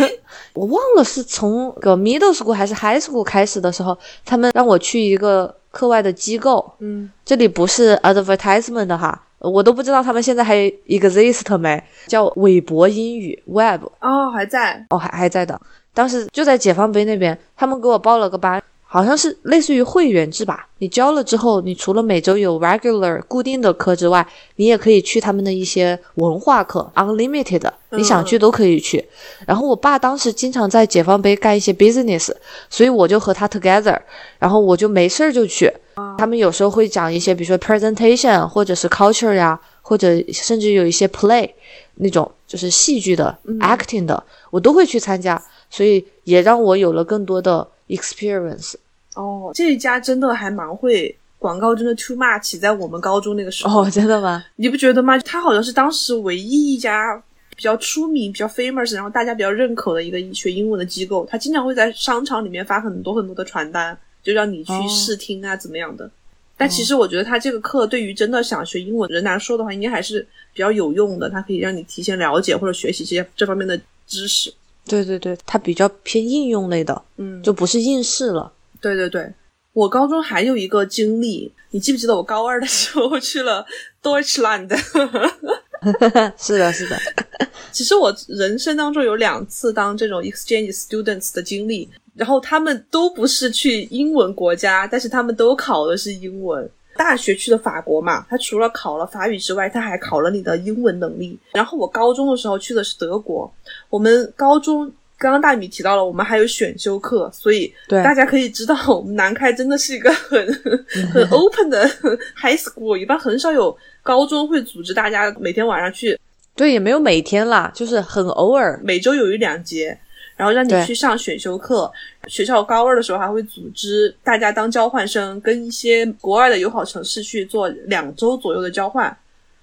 [0.55, 10.57] 我忘了是从个 middle school 还是 high school 开始的时候，他们让我去一个课外的机构，嗯，这里不是 advertisement 的哈，我都不知道他们现在还
[10.89, 13.85] exist 没，叫韦博英语 Web。
[14.01, 14.85] 哦，还在。
[14.91, 15.61] 哦，还还在的。
[15.95, 20.67] 当时就在解放碑那边，他们给我报了个班，好像是类似于会员制吧。
[20.79, 29.05] 你交了之后，你除了每周有 regular 固定的课之外，你也可以去他们的一些文化课，unlimited，你想去都可以去。
[29.47, 32.31] 然后我爸当时经常在解放碑干一些 business，
[32.71, 33.99] 所以我就和他 together，
[34.39, 35.71] 然后我就没事儿就去。
[36.17, 41.51] 他们有时候会讲一些，比如说 presentation 或者是 culture 呀，或者甚至有一些 play
[41.97, 48.75] 那种就是戏剧的、acting 的，我都会去参加，所以也让我有了更多的 experience。
[49.15, 54.45] 哦，这一家真的还蛮会广告，真的 too much，在我们高中那个时候，哦，真的吗？
[54.57, 55.19] 你不觉得吗？
[55.19, 57.21] 他好像是当时唯一一家
[57.57, 61.27] 比较出名、比较 famous，然后大家比较认可的一个学英文的机构。
[61.29, 66.09] 他经常会在商场里面发很多很多的传单，就让你去哦试听啊，怎么样的。
[66.57, 70.21] 但其实我觉得他这个课对于真的想学英文的人来说的话，应该还是
[70.53, 71.31] 比较有用的。
[71.31, 74.53] 它可以让你提前了解或者学习这些这方面的知识。
[74.89, 78.51] 对对对，它比较偏应用类的，嗯，就不是应试了。
[78.81, 79.33] 对对对，
[79.73, 83.65] 我高中还有一个经历，你记不记得我高二的时候去了
[84.03, 84.75] Deutschland？
[86.37, 86.99] 是的，是的。
[87.71, 96.69] 其实我人生当中有两次当这种 exchange students 的经历，然后他们都不是去英文国家，但是他们都考的是英文。
[96.99, 101.39] 大学去的法国嘛，他除了考了法语之外，他还考了你的英文能力。
[101.53, 103.51] 然后我高中的时候去的是德国，
[103.89, 110.47] 我们高中刚刚大米提到了，我们还有选修课，所以对大家可以知道，我们南开真的是一个很
[111.15, 111.89] 很 open 的
[112.37, 116.19] high school，一般很少有高中会组织大家每天晚上去
[116.55, 118.81] 对，也没有每天啦，就是很偶尔。
[118.83, 119.97] 每周有一两节，
[120.39, 121.93] 然后让你去上选修课。
[122.29, 129.15] 学校高二的时候还会组织大家当交换生，跟一些国外的友好城市去做两周左右的交换。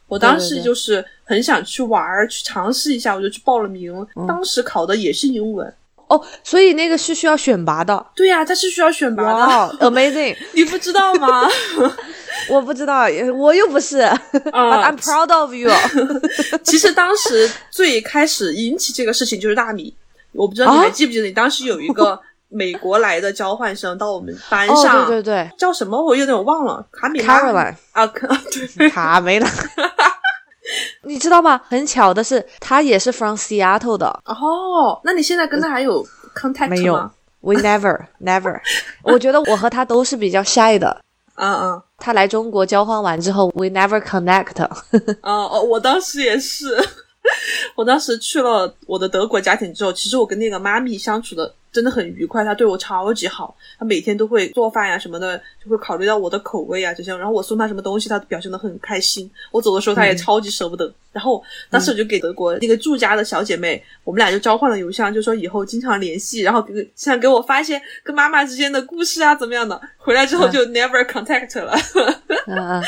[0.08, 3.92] 我当时就是很想去玩儿，去尝试一下，我就去报了名。
[4.16, 5.74] 嗯当时考的也是英文。
[6.08, 8.06] 哦，所以那个是需要选拔的。
[8.16, 10.38] 对呀、它是需要选拔的，哇，amazing！
[10.54, 11.48] 你不知道吗？
[12.48, 14.02] 我不知道，我又不是
[14.52, 15.72] I'm proud of you。
[16.64, 19.92] 其实当时最开始引起这个事情就是大米，
[20.36, 22.20] 我不知道你还啊记不记得，你当时有一个
[22.50, 28.28] 美国来的交换生到我们班哦，上，对对对叫什么我有点忘了，卡米拉，Caroline 啊，卡
[28.78, 29.48] 对，卡梅拉。
[31.04, 31.62] 你知道吗？
[31.68, 34.08] 很巧的是，他也是 from Seattle 的。
[34.26, 36.04] 哦，那你现在跟他还有
[36.36, 36.96] contact 没有
[37.42, 38.60] ？We never never。
[39.04, 41.02] 我觉得我和他都是比较 shy 的。
[41.36, 44.64] 嗯嗯，他来中国交换完之后，we never connect。
[45.22, 46.76] 哦哦，我当时也是，
[47.76, 59.30] 我当时去了我的德国家庭之后，其实我跟那个妈咪相处的真的很愉快，她对我超级好，她每天都会做饭呀什么的，就会考虑到我的口味啊这些，然后我送她什么东西，她表现的很开心。
[59.52, 60.94] 我走的时候，她也超级舍不得。
[61.12, 69.80] 然后当时我就给德国那个住家的小姐妹，我们俩就交换了邮箱，就说以后经常联系，然后给想给我发一些跟妈妈之间的故事啊怎么样的。
[69.98, 71.74] 回来之后就 never contact 了。
[72.48, 72.84] 嗯嗯。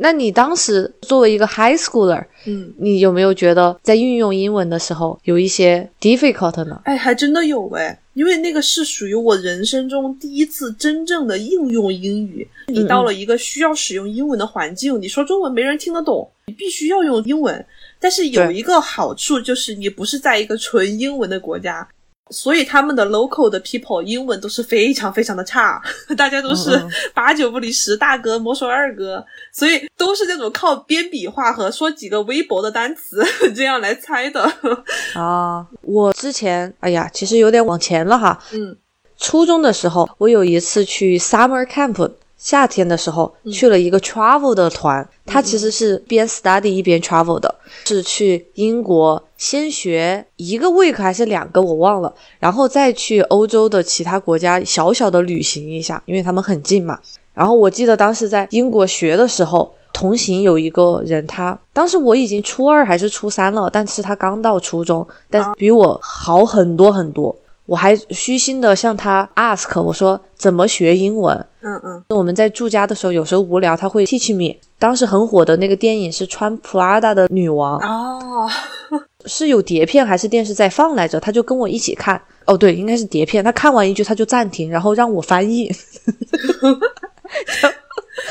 [0.00, 2.72] 那你当时作为一个 high schooler，嗯。
[2.78, 6.80] 你有没有觉得在运用英文的时候有一些 difficult 呢？
[6.84, 12.46] 哎，还真的有哎，因为那个是属于我人生中第一次真正的应用英语。
[12.68, 17.64] 你到了一个需要使用英文的环境，你说中文没人听得懂，你必须要用英文。
[17.98, 21.86] 但是有一个好处就是你不是在一个纯英文的国家，
[22.30, 25.80] 所以他们的 local 的 people 英文都是非常非常的差，
[26.16, 26.70] 大家都是
[27.14, 34.50] 八九不离十，大哥莫说二哥，所以都是那种靠编笔画和说几个微博的单词 这样来猜的。
[35.14, 38.38] 啊，我之前哎呀，其实有点往前了哈。
[38.52, 38.76] 嗯
[39.20, 47.52] 初中的时候，我有一次去 summer camp，夏天的时候去了一个 travel 的团，他其实是边 study 一边 travel 的，
[47.84, 56.98] 是去英国先学一个 week 还是两个我忘了，然后再去欧洲的其他国家小小的旅行一下，因为他们很近嘛。
[57.34, 67.34] 然后我记得当时在英国学的时候，同行有一个人他，当时我已经初二还是初三了，但是他刚到初中，但是比我好很多很多。
[67.68, 71.36] 我还虚心的向他 ask 我说怎么学英文。
[71.60, 74.56] 嗯嗯我们在住家的时候，有时候无聊，他会 teach me。
[74.78, 78.48] 当时很火的那个电影是穿 Prada 的女王，哦。
[79.26, 81.20] 是有碟片还是电视在放来着？
[81.20, 82.18] 他就跟我一起看。
[82.46, 83.44] 哦，对，应该是碟片。
[83.44, 85.68] 他看完一句他就暂停，然后让我翻译。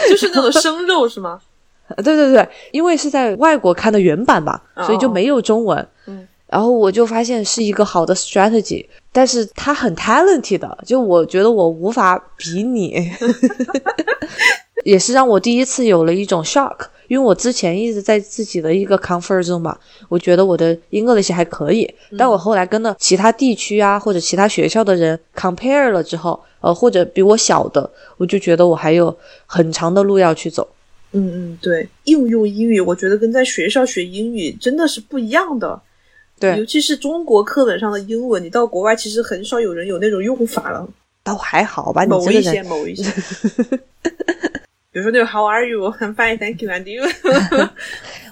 [0.09, 1.39] 就是那种生肉是吗？
[2.03, 5.87] 对对对，因为是在外国看的原版吧，哦所以就没有中文。
[6.07, 13.11] 嗯，然后我就发现是一个好的 strategy，但是他很 talented 的，就我觉得我无法比拟，
[14.85, 16.77] 也是让我第一次有了一种 shock，
[17.09, 29.13] 因为我之前一直在自己的一个 comfort zone 嘛，我觉得我的 English 还可以，但我后来跟了其他地区啊或者其他学校的人 compare 了之后，呃，或者比我小的，我就觉得我还有
[29.45, 30.65] 很长的路要去走。
[31.11, 35.81] 嗯嗯，对，应用英语，我觉得跟在学校学英语真的是不一样的。
[36.39, 40.87] 对尤其是中国课本上的英文，你到国外其实很少有人有那种用法了，
[41.23, 43.11] 倒还好吧，你某一些某一些。
[44.91, 45.91] 比如说那种 How are you?
[46.01, 47.03] I'm fine, thank you, and you。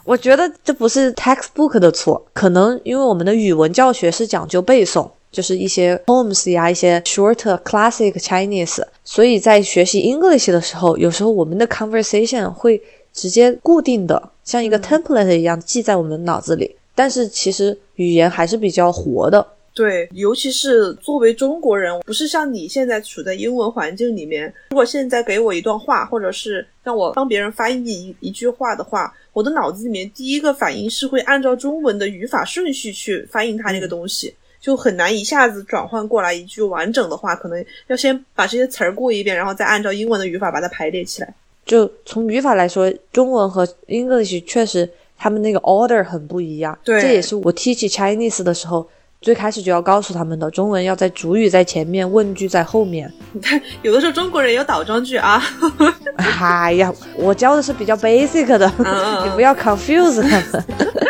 [0.03, 8.84] 我觉得这不是 textbook 的错，可能因为我们的语文教学是讲究背诵，就是一些 poems 呀，一些 short classic Chinese。
[9.03, 12.82] 所以在学习 English 的时候，有时候我们的 conversation 会
[13.14, 16.76] 直接固定的，像一个 template 一样记在我们脑子里。
[16.96, 19.46] 但是其实语言还是比较活的。
[19.74, 24.52] 对，尤其是作为中国人，不是像你现在处在英文环境里面。
[24.70, 41.36] 如果现在给我一段话，或者是让我帮别人翻译一一句话的话，我的脑子里面第一个反应是会按照中文的语法顺序去翻译它那个东西，就很难一下子转换过来一句完整的话，可能要先把这些词儿过一遍，然后再按照英文的语法把它排列起来。
[41.66, 46.78] 就从语法来说，中文和 English 确实他们那个 order 很不一样。
[46.84, 48.88] 对这也是我 teach Chinese 的时候。
[49.22, 53.11] 最开始就要告诉他们的，中文要在主语在前面，问句在后面。
[53.32, 55.41] 你看，有的时候中国人有倒装句啊。
[56.38, 60.63] 哎呀，我教的是比较 basic 的，嗯你不要 confuse 他们。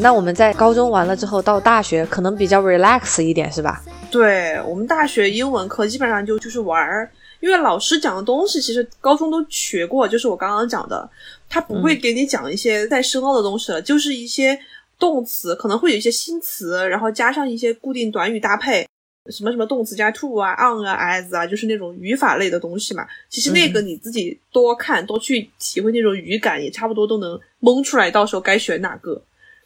[0.00, 3.82] 那我们在高中完了之后，到大学可能比较 relax 一点，是吧？
[4.10, 11.08] 对我们大学英文课基本上就就是玩儿，因为老师讲的东西其实高中都学过，就是我刚刚讲的，
[11.48, 14.58] 他不会给你讲一些再深奥的东西了，就是一些
[14.98, 18.86] 动词可能会有一些新词，然后加上一些固定短语搭配，
[19.30, 23.06] 什么什么动词加 to 啊、on 啊、as 啊，就是那种语法类的东西嘛。
[23.28, 29.22] 其实那个你自己多看、多去体会那种语感，也差不多都能蒙出来，到时候该选哪个。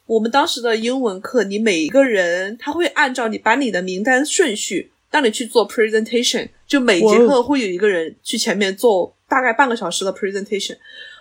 [0.07, 10.77] 我们当时的英文课，你每一个人他会按照你班里的名单顺序，让你去做 presentation，就每节课会有一个人去前面做大概半个小时的 presentation。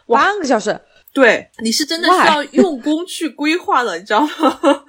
[0.08, 0.78] 半个小时，
[1.14, 4.60] 对，你是真的需要 用功去规划的，你知道吗？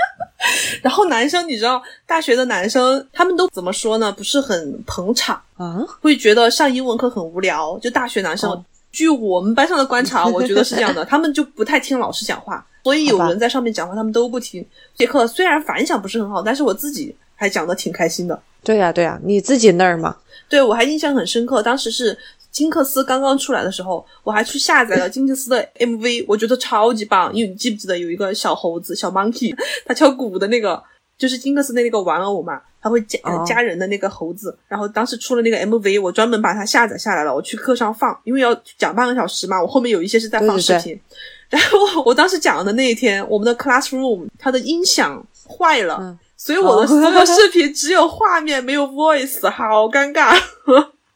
[0.82, 4.12] 然后男生，你知道，大学的男生他们都怎么说呢？
[4.12, 7.78] 不是很捧场，啊，会觉得上英文课很无聊。
[7.78, 14.64] 就大学男生，哦据我们班上的观察，我觉得是这样的， 他们就不太听老师讲话，所以有人在上面讲话，他们都不听。
[14.96, 18.40] 这节课虽然反响不是很好，但是我自己还讲的挺开心的。
[18.62, 20.16] 对呀、对呀、你自己那儿嘛。
[20.48, 22.16] 对我还印象很深刻，当时是
[22.54, 27.34] 金克斯刚刚出来的时候，我还去下载了 金克斯的 MV，我觉得超级棒。
[27.34, 29.52] 因为你记不记得有一个小猴子小 monkey，
[29.84, 30.80] 他敲鼓的那个，
[31.18, 34.56] 就是金克斯的那个玩偶嘛，他会加、哦加人的那个猴子。
[34.68, 41.00] 然后当时出了那个 MV，我专门把它下载下来了，我去课上放，因为要讲半个小时嘛，我后面有一些是在放对对对视频。
[41.50, 45.98] 然后我当时讲的那一天，我们的 classroom 它的音响坏了。
[46.00, 50.38] 嗯所以我的哦所有视频只有画面没有 voice，好尴尬。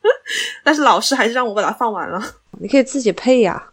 [0.64, 2.22] 但是老师还是让我把它放完了，
[2.60, 3.70] 你可以自己配呀。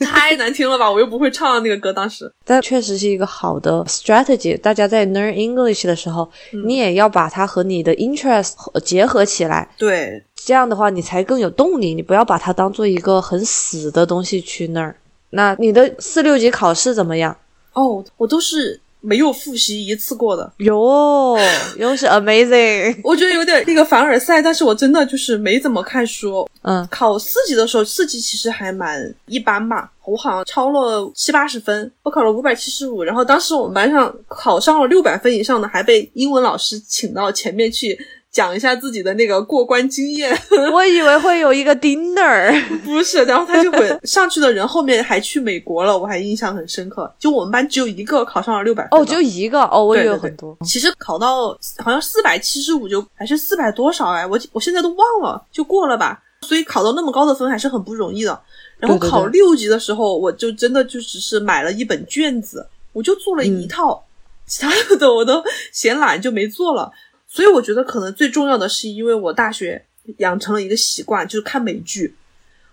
[0.00, 0.90] 太难听了吧？
[0.90, 2.30] 我又不会唱那个歌，当时。
[2.44, 4.58] 但确实是一个好的 strategy。
[4.58, 6.28] 大家在 learn English 的时候，
[6.64, 11.94] 你也要把它和你的 interest 结合起来，对，这样的话你才更有动力。
[11.94, 14.96] 你不要把它当做一个很死的东西去那儿。
[15.30, 17.36] 那你的四六级考试怎么样？
[17.74, 20.52] 哦，我都是没有复习一次过的。
[20.58, 21.38] 哟，
[21.76, 26.48] 又是 amazing， 我觉得有点那个凡尔赛，但是我真的就是没怎么看书。
[26.62, 37.98] 嗯考四级的时候，四级其实还蛮一般吧，我好像超了七八十分，我考了五百七十五，然后当时我们班上考上了六百分以上的，还被英文老师请到前面去
[38.30, 40.38] 讲一下自己的那个过关经验。
[40.72, 42.52] 我以为会有一个 dinner，
[42.84, 47.12] 不是，然后他就会上去的人后面还去美国了，我还印象很深刻。
[47.18, 50.56] 就我们班只有一个考上了六百分哦，的只有一个哦，我以对对对为有很多。
[50.64, 51.48] 其实考到
[51.78, 56.22] 好像四百七十五就还是四百多少哎，我我现在都忘了，就过了吧。
[56.42, 58.40] 所以考到那么高的分还是很不容易的。
[58.78, 64.04] 然后考六级的时候，我就真的就只是买了一本卷子，我就做了一嗯套，
[64.46, 66.92] 其他的我都嫌懒就没做了。
[67.28, 69.84] 所以我觉得可能最重要的是，因为我大学
[70.16, 72.14] 养成了一个习惯，就是看美剧。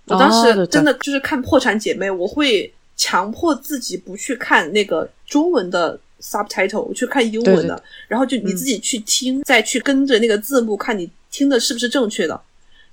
[0.08, 7.84] 我当时真的就是看《破产姐妹》，我会强迫自己不去看那个中文的 subtitle，我去看英文的，对对。
[8.08, 12.40] 然后就你自己去听，再去跟着那个字幕看你听的是不是正确的，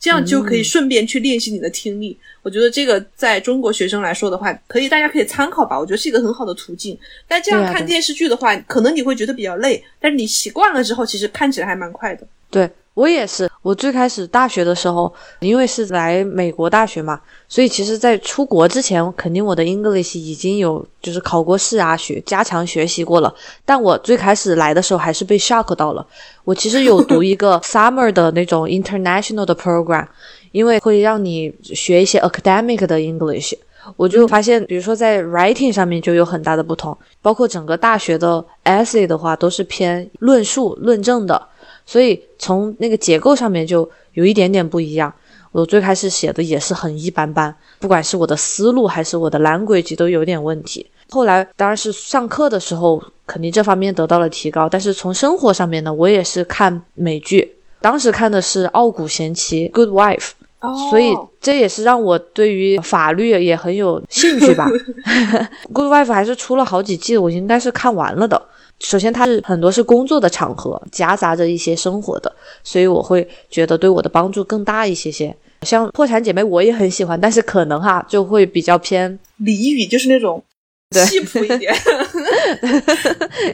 [0.02, 2.18] 这样就可以嗯顺便去练习你的听力。
[2.42, 6.98] 我觉得这个在中国学生来说的话，可以大家可以参考吧，我觉得是一个很好的途径。
[7.28, 12.26] 但这样看电视剧的话，可能你会觉得比较累，但是你习惯了之后，其实看起来还蛮快的。
[12.50, 23.32] 对我也是，我最开始大学的时候，因为是来美国大学嘛，所以其实，在出国之前，肯定我的 English 已经有就是考过试啊，学加强学习过了。
[23.64, 26.04] 但我最开始来的时候，还是被 shock 到了。
[26.42, 30.06] 我其实有读一个 summer 的那种 international 的 program，
[30.50, 33.54] 因为会让你学一些 academic 的 English。
[33.96, 41.48] 我就发现，比如说在 writing 上面就有很大的不同，包括整个大学的 essay 的话，都是偏论述、论证的。
[41.92, 45.12] 所以从那个结构上面就有一点点不一样。
[45.50, 50.86] 我最开始写的也是很一般般，不管是我的思路还是我的 language 都有点问题。
[51.10, 60.30] 后来当然是上课的时候，肯定这方面得到了提高，但是从生活上面呢，我也是看美剧，当时看的是《傲骨贤妻》（Good Wife），
[60.60, 64.70] 哦所以这也是让我对于法律也很有兴趣吧。
[65.70, 68.40] Good Wife 还是出了好几季，我应该是看完了的。
[68.82, 72.30] 首先，它是很多是工作的场合，夹杂着一些生活的，
[72.64, 75.34] 所以我会觉得对我的帮助更大一些些。
[75.62, 80.42] 像《破产姐妹》，我也很喜欢，但是可能哈就会比较偏俚语就是那种
[80.90, 81.72] 对一点。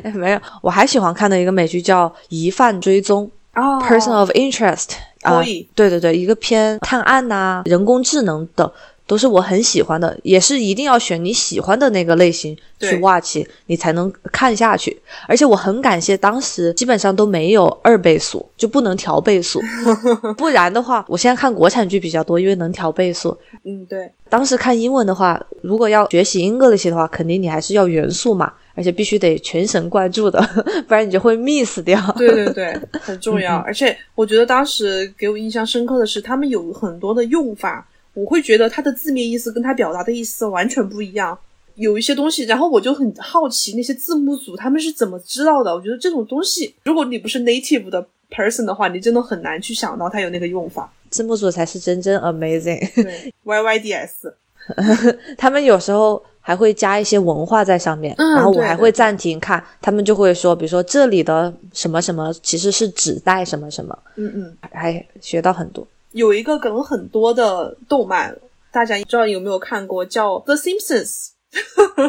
[0.16, 0.40] 没有。
[0.62, 5.42] 我还喜欢看的一个美剧叫《疑犯追踪》哦 （Person of Interest） 啊、
[5.74, 8.72] 对对对，一个偏探案呐、人工智能的，
[9.08, 15.00] 都是我很喜欢的，也是一定要选你喜欢的那个类型去对 watch，你才能看下去。
[15.26, 19.60] 而且我很感谢当时基本上都没有二倍速，就不能调倍速，
[20.36, 23.34] 不然的话，我现在看国产剧比较多，因为能调倍速。
[23.64, 30.38] 嗯，对，当时看英文的话，如果要学习 English 的话，肯定你还是要元素嘛，而且必须得全神贯注的，
[30.86, 31.98] 不然你就会 miss 掉。
[32.18, 33.56] 对对对， 很重要。
[33.56, 37.86] 而且我觉得当时给我印象深刻的是，他们有很多的用法，
[38.18, 41.38] 我会觉得它的字面意思跟它表达的意思完全不一样。
[41.76, 45.72] 有一些东西，然后我就很好奇那些字幕组他们是怎么知道的。
[45.72, 50.92] 我觉得这种东西，如果你不是 native 的 person 的话，你真的很难去想到它有那个用法。
[51.10, 52.80] 字幕组才是真正 amazing。
[53.00, 54.32] 对，YYDS，
[55.38, 65.86] 他们有时候还会加一些文化在上面，嗯然后我还会暂停看，他们就会说，比如说这里的什么什么其实是指代什么什么，嗯嗯，还学到很多。
[66.12, 68.36] 有一个梗很多的动漫，
[68.72, 71.28] 大家不知道有没有看过，叫《The Simpsons》，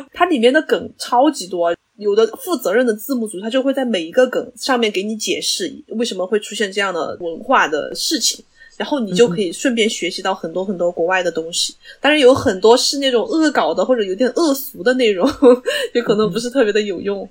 [0.14, 1.76] 它里面的梗超级多。
[1.97, 8.41] 有的负责任的字幕组，他就会在每一个梗上面给你解释为什么会出现这样的文化的事情，
[8.78, 11.76] 然后你就可以顺便学习到很多很多国外的东西。
[12.00, 15.30] 当然有很多是那种恶搞的或者有点恶俗的内容，
[15.93, 17.30] 也可能不是特别的有用。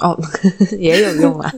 [0.00, 0.14] 哦，
[0.78, 1.50] 也有用啊，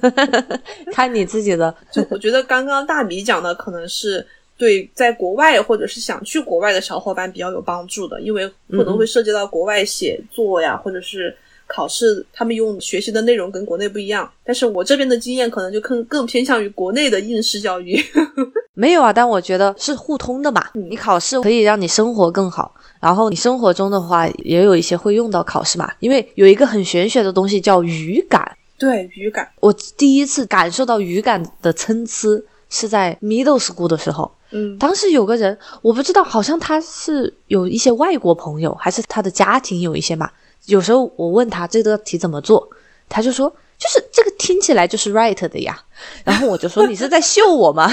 [0.92, 1.74] 看你自己的。
[1.90, 4.24] 就我觉得刚刚大米讲的可能是
[4.62, 11.36] 对在国外或者是想去国外的小伙伴比较有帮助的，因为可能会涉及到国外写作呀，或者是
[11.66, 14.30] 考试，他们用学习的内容跟国内不一样。
[14.44, 18.00] 但是我这边的经验可能就更更偏向于国内的应试教育。
[18.74, 20.64] 没有啊，但我觉得是互通的嘛。
[20.74, 25.92] 你考试可以让你生活更好，然后你生活中的话也有一些会用到考试嘛。
[25.98, 32.40] 因为有一个很玄学的东西叫语感，对语感，我第一次感受到语感的参差
[32.70, 34.30] 是在 middle school 的时候。
[34.52, 40.30] 嗯，当时有个人，我不知道，好像他是有一些外国朋友，还是他的家庭有一些嘛。
[40.66, 42.68] 有时候我问他这道题怎么做，
[43.08, 43.48] 他就说
[43.78, 45.82] 就是这个听起来就是 right 的呀。
[46.24, 47.90] 然后我就说你是在秀我吗？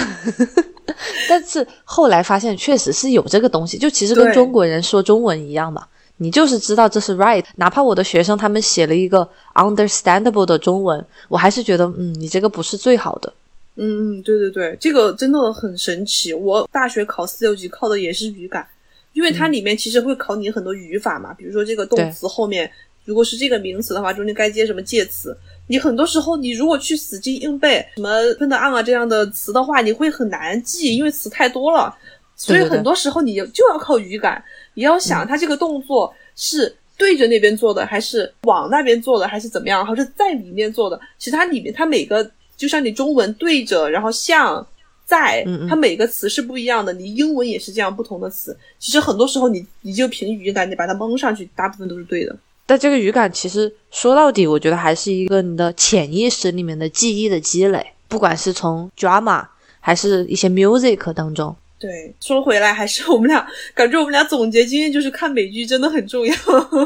[1.30, 5.86] 但是后来发现确实是有这个东西，就其实跟中国人说中文一样嘛。
[6.22, 13.32] 你就是知道这是 right，哪怕我的学生他们写了一个 understandable 的中文，我还是觉得，嗯，你这个不是最好的。
[13.80, 16.34] 嗯嗯，对对对，这个真的很神奇。
[16.34, 18.68] 我大学考四六级靠的也是语感，
[19.14, 22.70] 因为它里面其实会考你很多语法嘛，比如说这个动词后面
[23.06, 25.36] 如果是这个名词的话，中间该接什么介词。
[25.68, 31.96] 你很多时候你如果去死记硬背什么 depend on 啊这样的词的话，你会很难记，因为词太多了。
[32.36, 41.00] 所以很多时候你就要靠语感，你要想它这个动作是对着那边做的，还是往那边做的，还是怎么样，还是在里面做的。
[41.18, 42.30] 其实它里面它每个
[42.60, 44.68] 就像你中文对着，然后像
[45.06, 46.92] 在它每个词是不一样的。
[46.92, 48.56] 你英文也是这样不同的词。
[48.78, 52.36] 其实很多时候你你就凭语感，你把它蒙上去，大部分都是对的。
[52.66, 59.44] 但这个语感其实说到底，我觉得还是一个你的潜意识里面的记忆的积累，不管是从 drama
[59.80, 61.56] 还是一些 music 当中。
[61.80, 66.36] 对，说回来还是我们俩感觉我们俩总结经验就是看美剧真的很重要。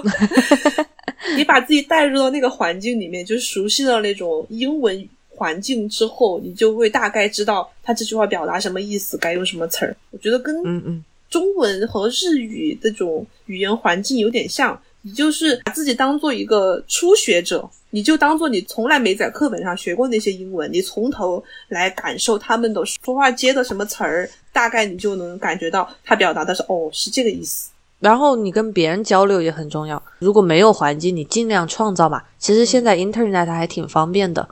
[1.35, 9.95] 你把自己带入到那个环境里面，就是熟悉了那种英文环境之后，你就会大概知道他这句话表达什么意思，该用什么词儿。
[10.11, 27.69] 我觉得跟嗯嗯，中文和日语这种语言环境有点像，你就是把自己当做一个初学者，你就当做你从来没在课本上学过那些英文，你从头来感受他们的说话接的什么词儿，大概你就能感觉到他表达的是哦是这个意思。
[27.99, 30.01] 然后你跟别人交流也很重要。
[30.19, 32.21] 如果没有环境，你尽量创造嘛。
[32.37, 34.45] 其实现在 Internet 还挺方便的，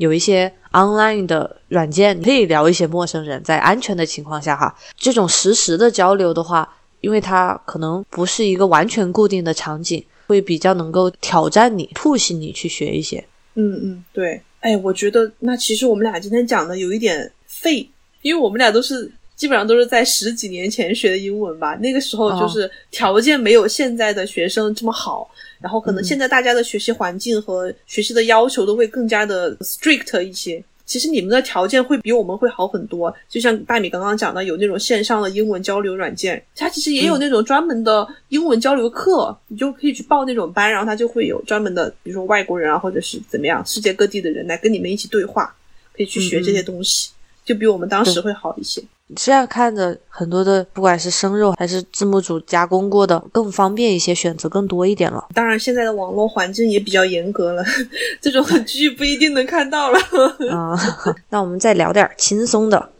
[0.00, 4.74] 有一些 online 的软件，你可以聊一些陌生人，在安全的情况下哈。
[4.96, 6.66] 这种实时的交流的话，
[7.02, 13.22] 因为它可能不是一个完全固定的场景，会比较能够挑战你、push 你去学一些。
[13.56, 14.40] 嗯嗯，对。
[14.60, 17.86] 哎，我觉得那其实我们俩今天讲的有一点废，
[18.22, 21.74] 因为我们俩都是基本上都是在十几年前学的英文吧。
[21.76, 25.30] 那个时候就是条件没有现在的学生这么好，
[25.60, 30.62] 然后可能现在大家的学习环境和学习的要求都会更加的 strict 一些。
[30.86, 45.54] 其实你们的条件会比我们会好很多，就像大米刚刚讲的，有那种线上的英文交流软件，它其实也有那种专门的英文交流课，你就可以去报那种班，然后它就会有专门的，比如说外国人啊，或者是怎么样，世界各地的人来跟你们一起对话，
[45.96, 47.10] 可以去学这些东西，
[47.44, 48.82] 就比我们当时会好一些。
[49.16, 55.26] 这样看着很多的，不管是生肉还是字幕组加工过的，更方便一些，选择更多一点了。
[55.34, 57.64] 当然，现在的网络环境也比较严格了，
[58.20, 59.98] 这种剧不一定能看到了。
[60.52, 60.78] 啊、
[61.30, 62.90] 那我们再聊点儿轻松的。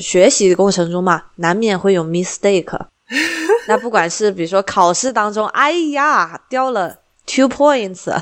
[0.00, 2.78] 学习过程中嘛，难免会有 mistake。
[3.66, 6.94] 那不管是比如说考试当中，哎呀掉了
[7.26, 8.14] two points，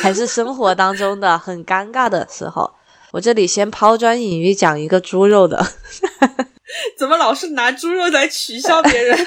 [0.00, 2.70] 还是生活当中的很尴尬的时候，
[3.12, 5.66] 我这里先抛砖引玉讲一个猪肉的。
[6.96, 9.18] 怎么老是拿猪肉来取笑别人？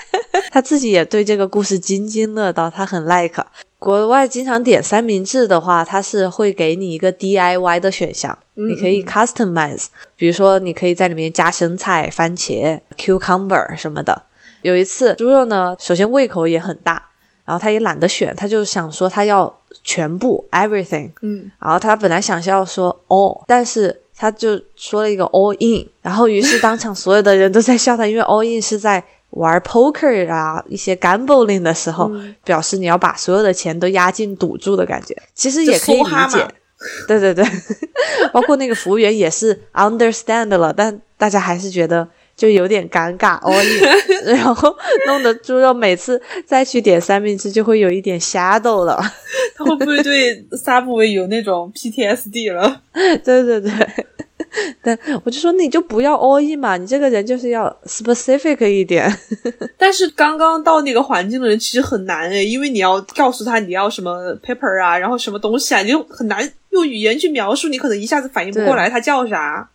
[0.50, 3.44] 他自己也对这个故事津津乐道，他很 like。
[3.78, 9.86] 国外经常点三明治的话，它是会给你一个 DIY 的选项，你可以 customize，
[10.16, 14.24] 比如说你可以在里面加生菜、番茄、cucumber 什么的。
[14.60, 17.02] 有一次，猪肉呢，首先胃口也很大，
[17.46, 32.36] 然后他也懒得选，他就想说他要全部 everything，嗯，然后他本来想是要说 all，但是他就说了一个 all in，然后于是当场所有的人都在笑他，因为 all in 是在玩 poker 啊一些 gambling 的时候，嗯。
[32.44, 36.46] 表示你要把所有的钱都押进赌注的感觉，其实也可以理解。
[37.08, 37.42] 对对对，
[38.30, 42.06] 包括那个服务员也是 understand 了，但大家还是觉得
[42.40, 44.74] 就有点尴尬 all in，然后
[45.06, 48.98] 弄得猪肉每次再去点三明治就会有一点 shadow 了。
[49.54, 52.80] 他会不会对萨布韦有那种 PTSD 了？
[53.22, 53.70] 对对对，
[54.82, 59.14] 但我就说你就不要 all in 嘛，你这个人就是要 specific 一点。
[59.76, 69.68] 但是刚刚到那个环境的人其实很难诶，因为你要告诉他你要什么 paper 啊，然后什么东西啊，你就很难用语言去描述，你可能一下子反应不过来他叫啥。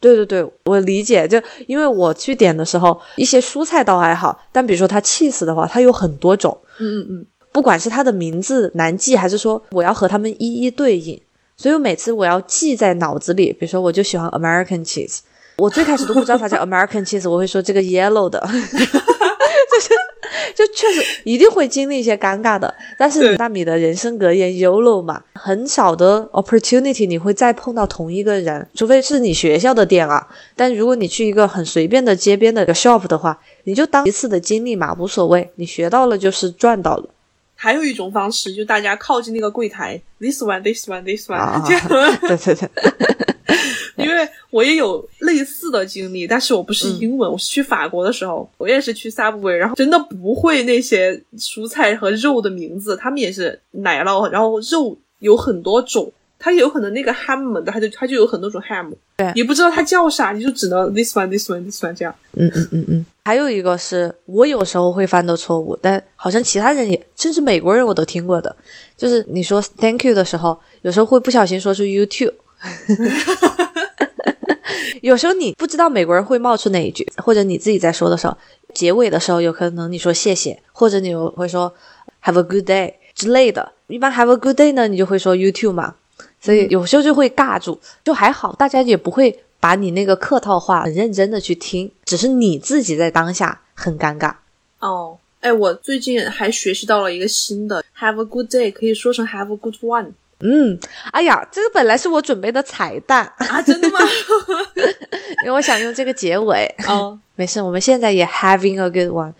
[0.00, 11.20] 对对对，我理解，就因为我去点的时候，一些蔬菜倒还好，但比如说它 cheese 的话，它有很多种，嗯嗯嗯，不管是它的名字难记，还是说我要和它们一一对应，
[11.56, 13.52] 所以我每次我要记在脑子里。
[13.52, 15.18] 比如说，我就喜欢 American cheese，
[15.58, 18.48] 我最开始都不知道它叫 American cheese，我会说这个 yellow 的，就
[19.78, 19.90] 是
[20.54, 22.72] 就确实一定会经历一些尴尬的。
[22.98, 30.26] 但是大米的人生格言 YOLO 嘛，很少的 opportunity 你会再碰到同一个人，除非是你学校的店啊。
[30.56, 37.08] 但如果你去一个很随便的街边的一个 shop 的话，你就当一次的经历嘛，无所谓，你学到了就是赚到了。
[37.56, 41.86] 还有一种方式，就大家靠近那个柜台，this one this one this one，、啊这样。
[41.86, 42.70] 对 对对，
[44.06, 62.14] 因为我也有类似的经历，但是我不是英文，我是去法国的时候，我也是去 Subway，然后真的不会那些蔬菜和肉的名字，他们也是奶酪，然后肉有很多种，它有可能那个 ham 的，它就它就有很多种 ham，对也不知道它叫啥，你就只能 this one this one this one 这样。
[62.32, 63.06] 嗯嗯嗯嗯。
[63.24, 68.56] 还有一个是我有时候会犯的错误，但好像其他人也，甚至美国人我都听过的，
[68.96, 72.32] 就是你说 thank you 的时候，有时候会不小心说出 you too。
[75.02, 78.36] 有时候你不知道美国人会冒出哪一句，或者你自己在说的时候，
[78.74, 81.72] 结尾的时候有可能你说谢谢，或者你会说
[82.22, 83.72] have a good day 之类的。
[83.88, 85.94] 一般 have a good day 呢，你就会说 you too 嘛，
[86.40, 94.34] 所以有时候就会尬住，就还好，大家也不会把你那个客套话很认真的去听，只是你自己在当下很尴尬。
[94.78, 100.12] 哦，哎，我最近还学习到了一个新的，have a good day 可以说成 have a good one
[100.42, 100.78] 嗯，
[101.12, 103.98] 哎呀，这个本来是我准备的彩蛋，啊，真的吗？
[105.44, 106.66] 因为我想用这个结尾。
[106.88, 109.32] 哦， 没事，我们现在也 having a good one。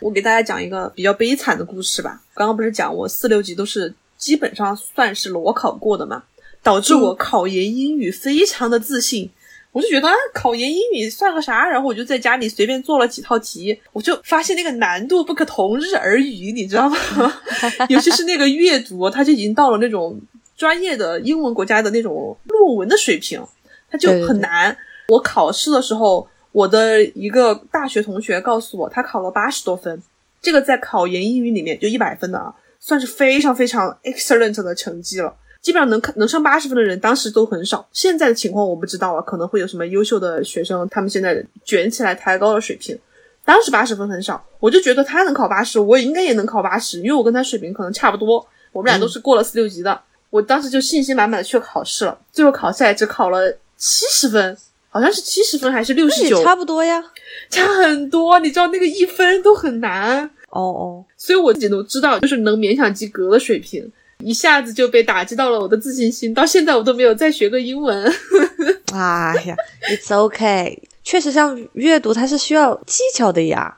[0.00, 2.20] 我给大家讲一个比较悲惨的故事吧。
[2.34, 6.22] 刚刚不是讲我四六级都是基本上算是裸考过的嘛，
[6.62, 9.30] 导致我考研英语非常的自信。
[9.72, 11.66] 我就觉得啊，考研英语算个啥？
[11.68, 16.96] 然后我就在家里随便做了几套题，我就发现那个难度不可同日而语，你知道吗？
[17.88, 20.20] 尤其是那个阅读，它就已经到了那种
[20.56, 23.44] 专业的英文国家的那种论文的水平，
[23.90, 24.76] 它就很难。
[25.08, 30.02] 我考试的时候，我的一个大学同学告诉我，他考了八十多分，
[30.40, 35.34] 这个在考研英语里面就一百分的啊，算是非常非常 excellent 的成绩了。
[35.60, 37.88] 基本上能能上八十分的人，当时都很少。
[37.92, 42.98] 现在的情况我不知道啊，可能会有什么优秀的学生，他们现在卷起来抬高了水平。
[43.44, 48.46] 当时八十分很少，我就觉得他能考八十，我应该也能考八十，因为我跟他水平可能差不多。
[48.72, 50.00] 我们俩都是过了四六级的，
[50.34, 54.56] 我当时就信心满满的去考试了，最后考下来只考了七十分，
[54.88, 57.00] 好像是七十分还是六十九，差不多呀。
[57.48, 58.36] 差很多。
[58.40, 63.88] 你知道那个一分都很难，哦哦，所以我自己都知道，就是能勉强及格的水平。
[64.24, 68.12] 一下子就被打击到了我的自信心，到现在我都没有再学过英文。
[68.92, 69.54] 哎呀
[69.88, 70.80] ，It's okay。
[71.04, 73.76] 确实，像阅读它是需要技巧的呀。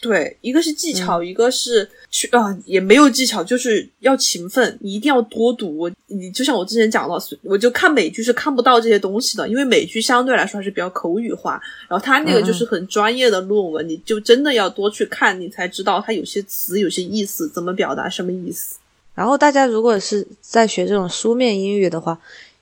[0.00, 4.78] 对，一个是技巧，一个是去啊，也没有技巧，就是要勤奋。
[4.80, 5.90] 你一定要多读。
[6.06, 18.78] 你就像我之前讲的，我就看美剧是看不到这些东西的，因为美剧相对来说还是比较口语化，然后它那个就是很专业的论文，你就真的要多去看，你才知道它有些词、有些意思怎么表达，什么意思。
[19.14, 22.18] 然后大家如果是在学这种书面英语的话，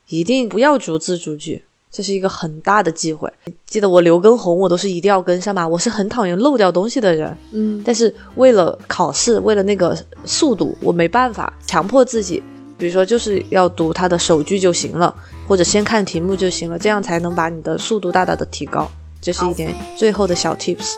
[0.09, 3.31] 一定不要逐字逐句，这是一个很大的忌讳。
[3.67, 5.67] 记得我刘畊宏，我都是一定要跟上嘛。
[5.67, 12.43] 我是很讨厌漏掉东西的人，嗯，但是为了考试，为了那个速度，我没办法强迫自己。
[12.77, 15.13] 比如说，就是要读它的首句就行了，
[15.49, 18.89] 或者先看题目就行了，这样才能把你的速度大大的提高。
[19.21, 20.95] 这是一点最后的小 tips。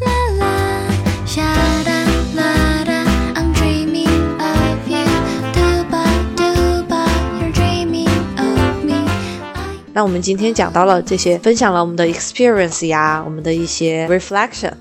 [0.00, 1.63] la la, sha
[9.94, 14.72] 那我们今天讲到了这些，分享了我们的 experience 呀，我们的一些 reflection，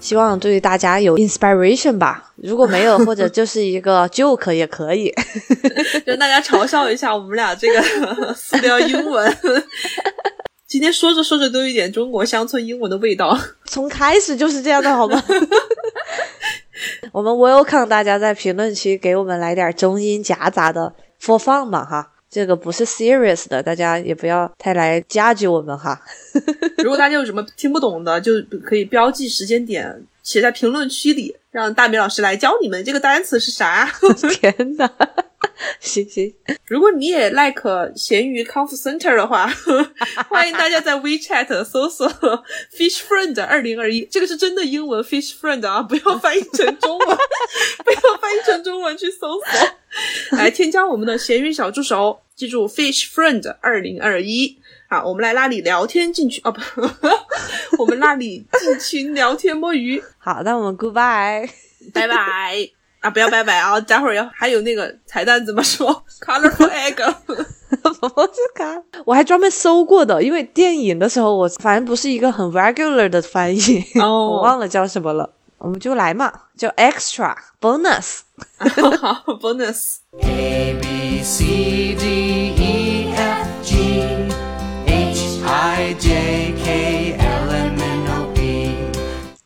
[0.00, 2.32] 希望对大家有 inspiration 吧。
[2.34, 5.14] 如果没有， 或者就是一个 joke 也可以。
[6.04, 7.80] 跟大家嘲笑一下我们俩这个
[8.34, 9.32] 私聊英文。
[10.66, 13.38] 今天说着说着都有一点中国乡村英文的味道。
[13.66, 15.22] 从开始就是这样的，好吗？
[17.12, 20.92] 我们 welcome 大家在评论区给我们来点中英夹杂的
[21.22, 26.00] for fun 嘛哈，这个不是 serious 的，大家也不要太来 judge 我们哈。
[26.78, 28.32] 如果大家有什么听不懂的，就
[28.64, 33.90] 可以标记时间点，写在评论区里，让大美老师来教你们这个单词是啥。
[34.40, 34.90] 天哪，
[35.80, 36.34] 行行，
[36.66, 39.46] 如果你也 like 闲鱼 Conf Center 的话，
[40.28, 42.08] 欢迎大家在 WeChat 搜索
[42.76, 47.16] Fish Friend 二零二一，这个是真的英文 Fish Friend 啊，不要翻译成中文，
[47.84, 49.68] 不要翻译成中文去搜索，
[50.32, 54.58] 来添加我们的闲鱼小助手，记住 Fish Friend 二零二一。
[54.88, 56.60] 好，我们来拉你聊天进去哦，不，
[57.82, 61.48] 我们拉你进群聊天摸鱼，好，那我们 goodbye。
[61.92, 62.14] 拜拜
[63.00, 63.10] 啊！
[63.10, 63.80] 不要拜拜啊！
[63.80, 67.14] 待会儿要还有那个彩蛋怎么说？Colorful egg。
[67.68, 75.28] 不是卡，我还专门搜过的，因为电影的时候我反正不是一个很 regular 的翻译，哦我忘了叫什么了。
[75.58, 78.20] 我们就来嘛，叫 extra bonus。
[78.98, 79.96] 好，bonus。
[80.22, 84.02] A B C D E F G
[84.86, 88.70] H I J K L M N O P.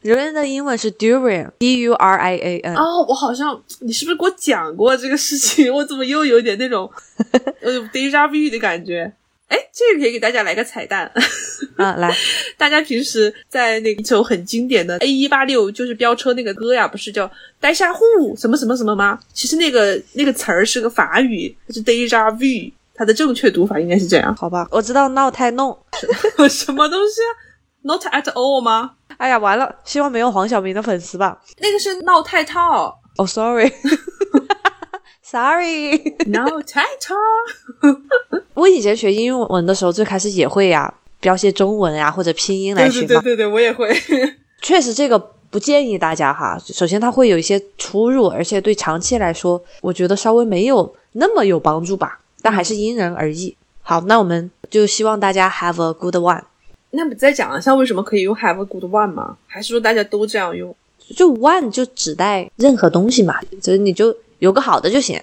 [0.02, 2.76] 榴莲的英文是 durian，d u r i a n。
[2.76, 5.72] 哦，我好像你是不是给我讲过这个事情？
[5.74, 6.90] 我怎么又有点那种
[7.60, 9.12] 呃 deja vu 的感觉？
[9.50, 11.10] 哎，这个可以给大家来个彩蛋。
[11.76, 12.14] 啊，来，
[12.56, 17.30] 大家平时在那一首很经典的 A 一八六就是飙车那个歌呀，不是叫
[17.60, 18.00] “呆下户”
[18.38, 19.18] 什么什么什么吗？
[19.32, 24.34] 其实那个那个词儿是个法语，它是 deja vu，它的正确读法应该是这样。
[24.36, 25.76] 好吧，我知道闹太弄。
[26.48, 27.30] 什么东西啊
[27.82, 28.92] ？Not at all 吗？
[29.16, 31.40] 哎呀，完了，希望没有黄晓明的粉丝吧。
[31.58, 33.40] 那个是闹太套，哦、s
[35.30, 35.96] sorry。
[36.26, 37.14] 闹太套。
[38.54, 43.06] 我以前学英文的时候，最开始也会呀，标些中文呀或者拼音来对学嘛。
[43.06, 43.94] 对对对对，我也会。
[44.60, 45.18] 确实，这个
[45.50, 46.58] 不建议大家哈。
[46.64, 52.20] 首先，它会有一些出入，而且对长期来说，我觉得稍微没有那么有帮助吧。
[52.42, 53.54] 但还是因人而异。
[53.82, 56.42] 好，那我们就希望大家 have a good one。
[56.90, 59.36] 那不再讲一下为什么可以用 have a good one 吗？
[59.46, 60.74] 还是说大家都这样用？
[61.16, 65.18] 就 one 就指代任何东西嘛，就是你就有个好的就行。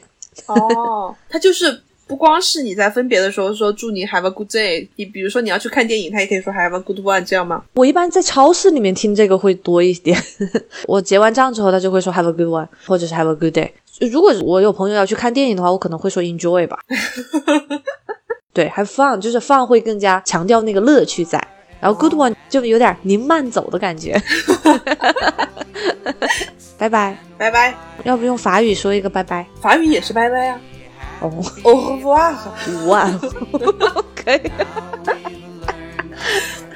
[0.47, 7.61] 哦， 他就是不光是你在分别的时候说祝你 have a good day，你比如说你要去看电影，他也可以说 have a good one，这样吗？
[7.74, 10.18] 我一般在超市里面听这个会多一点。
[10.88, 13.70] 我结完账之后，他就会说 have a good one，或者是 have a good day。
[14.09, 16.80] 如果我有朋友要去看电影的话，我可能会说 enjoy 吧。
[18.53, 21.39] 对，have fun，就是 fun 会更加强调那个乐趣在，
[21.88, 24.21] 然后 good one 就有点您慢走的感觉。
[26.77, 27.73] 拜拜，拜拜，
[28.03, 29.47] 要不用法语说一个拜拜？
[29.61, 30.59] 法语也是拜拜啊。
[31.21, 31.31] 哦
[31.63, 32.35] ，Au revoir，
[32.88, 33.09] 哇，
[34.13, 34.41] 可以。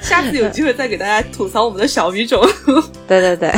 [0.00, 2.42] 下次有机会再给大家吐槽我们的小语种。
[3.06, 3.52] 对对对，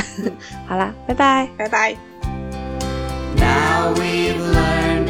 [0.66, 1.48] 好啦，拜拜。
[1.56, 1.96] 拜拜。
[3.36, 5.08] Now we've learned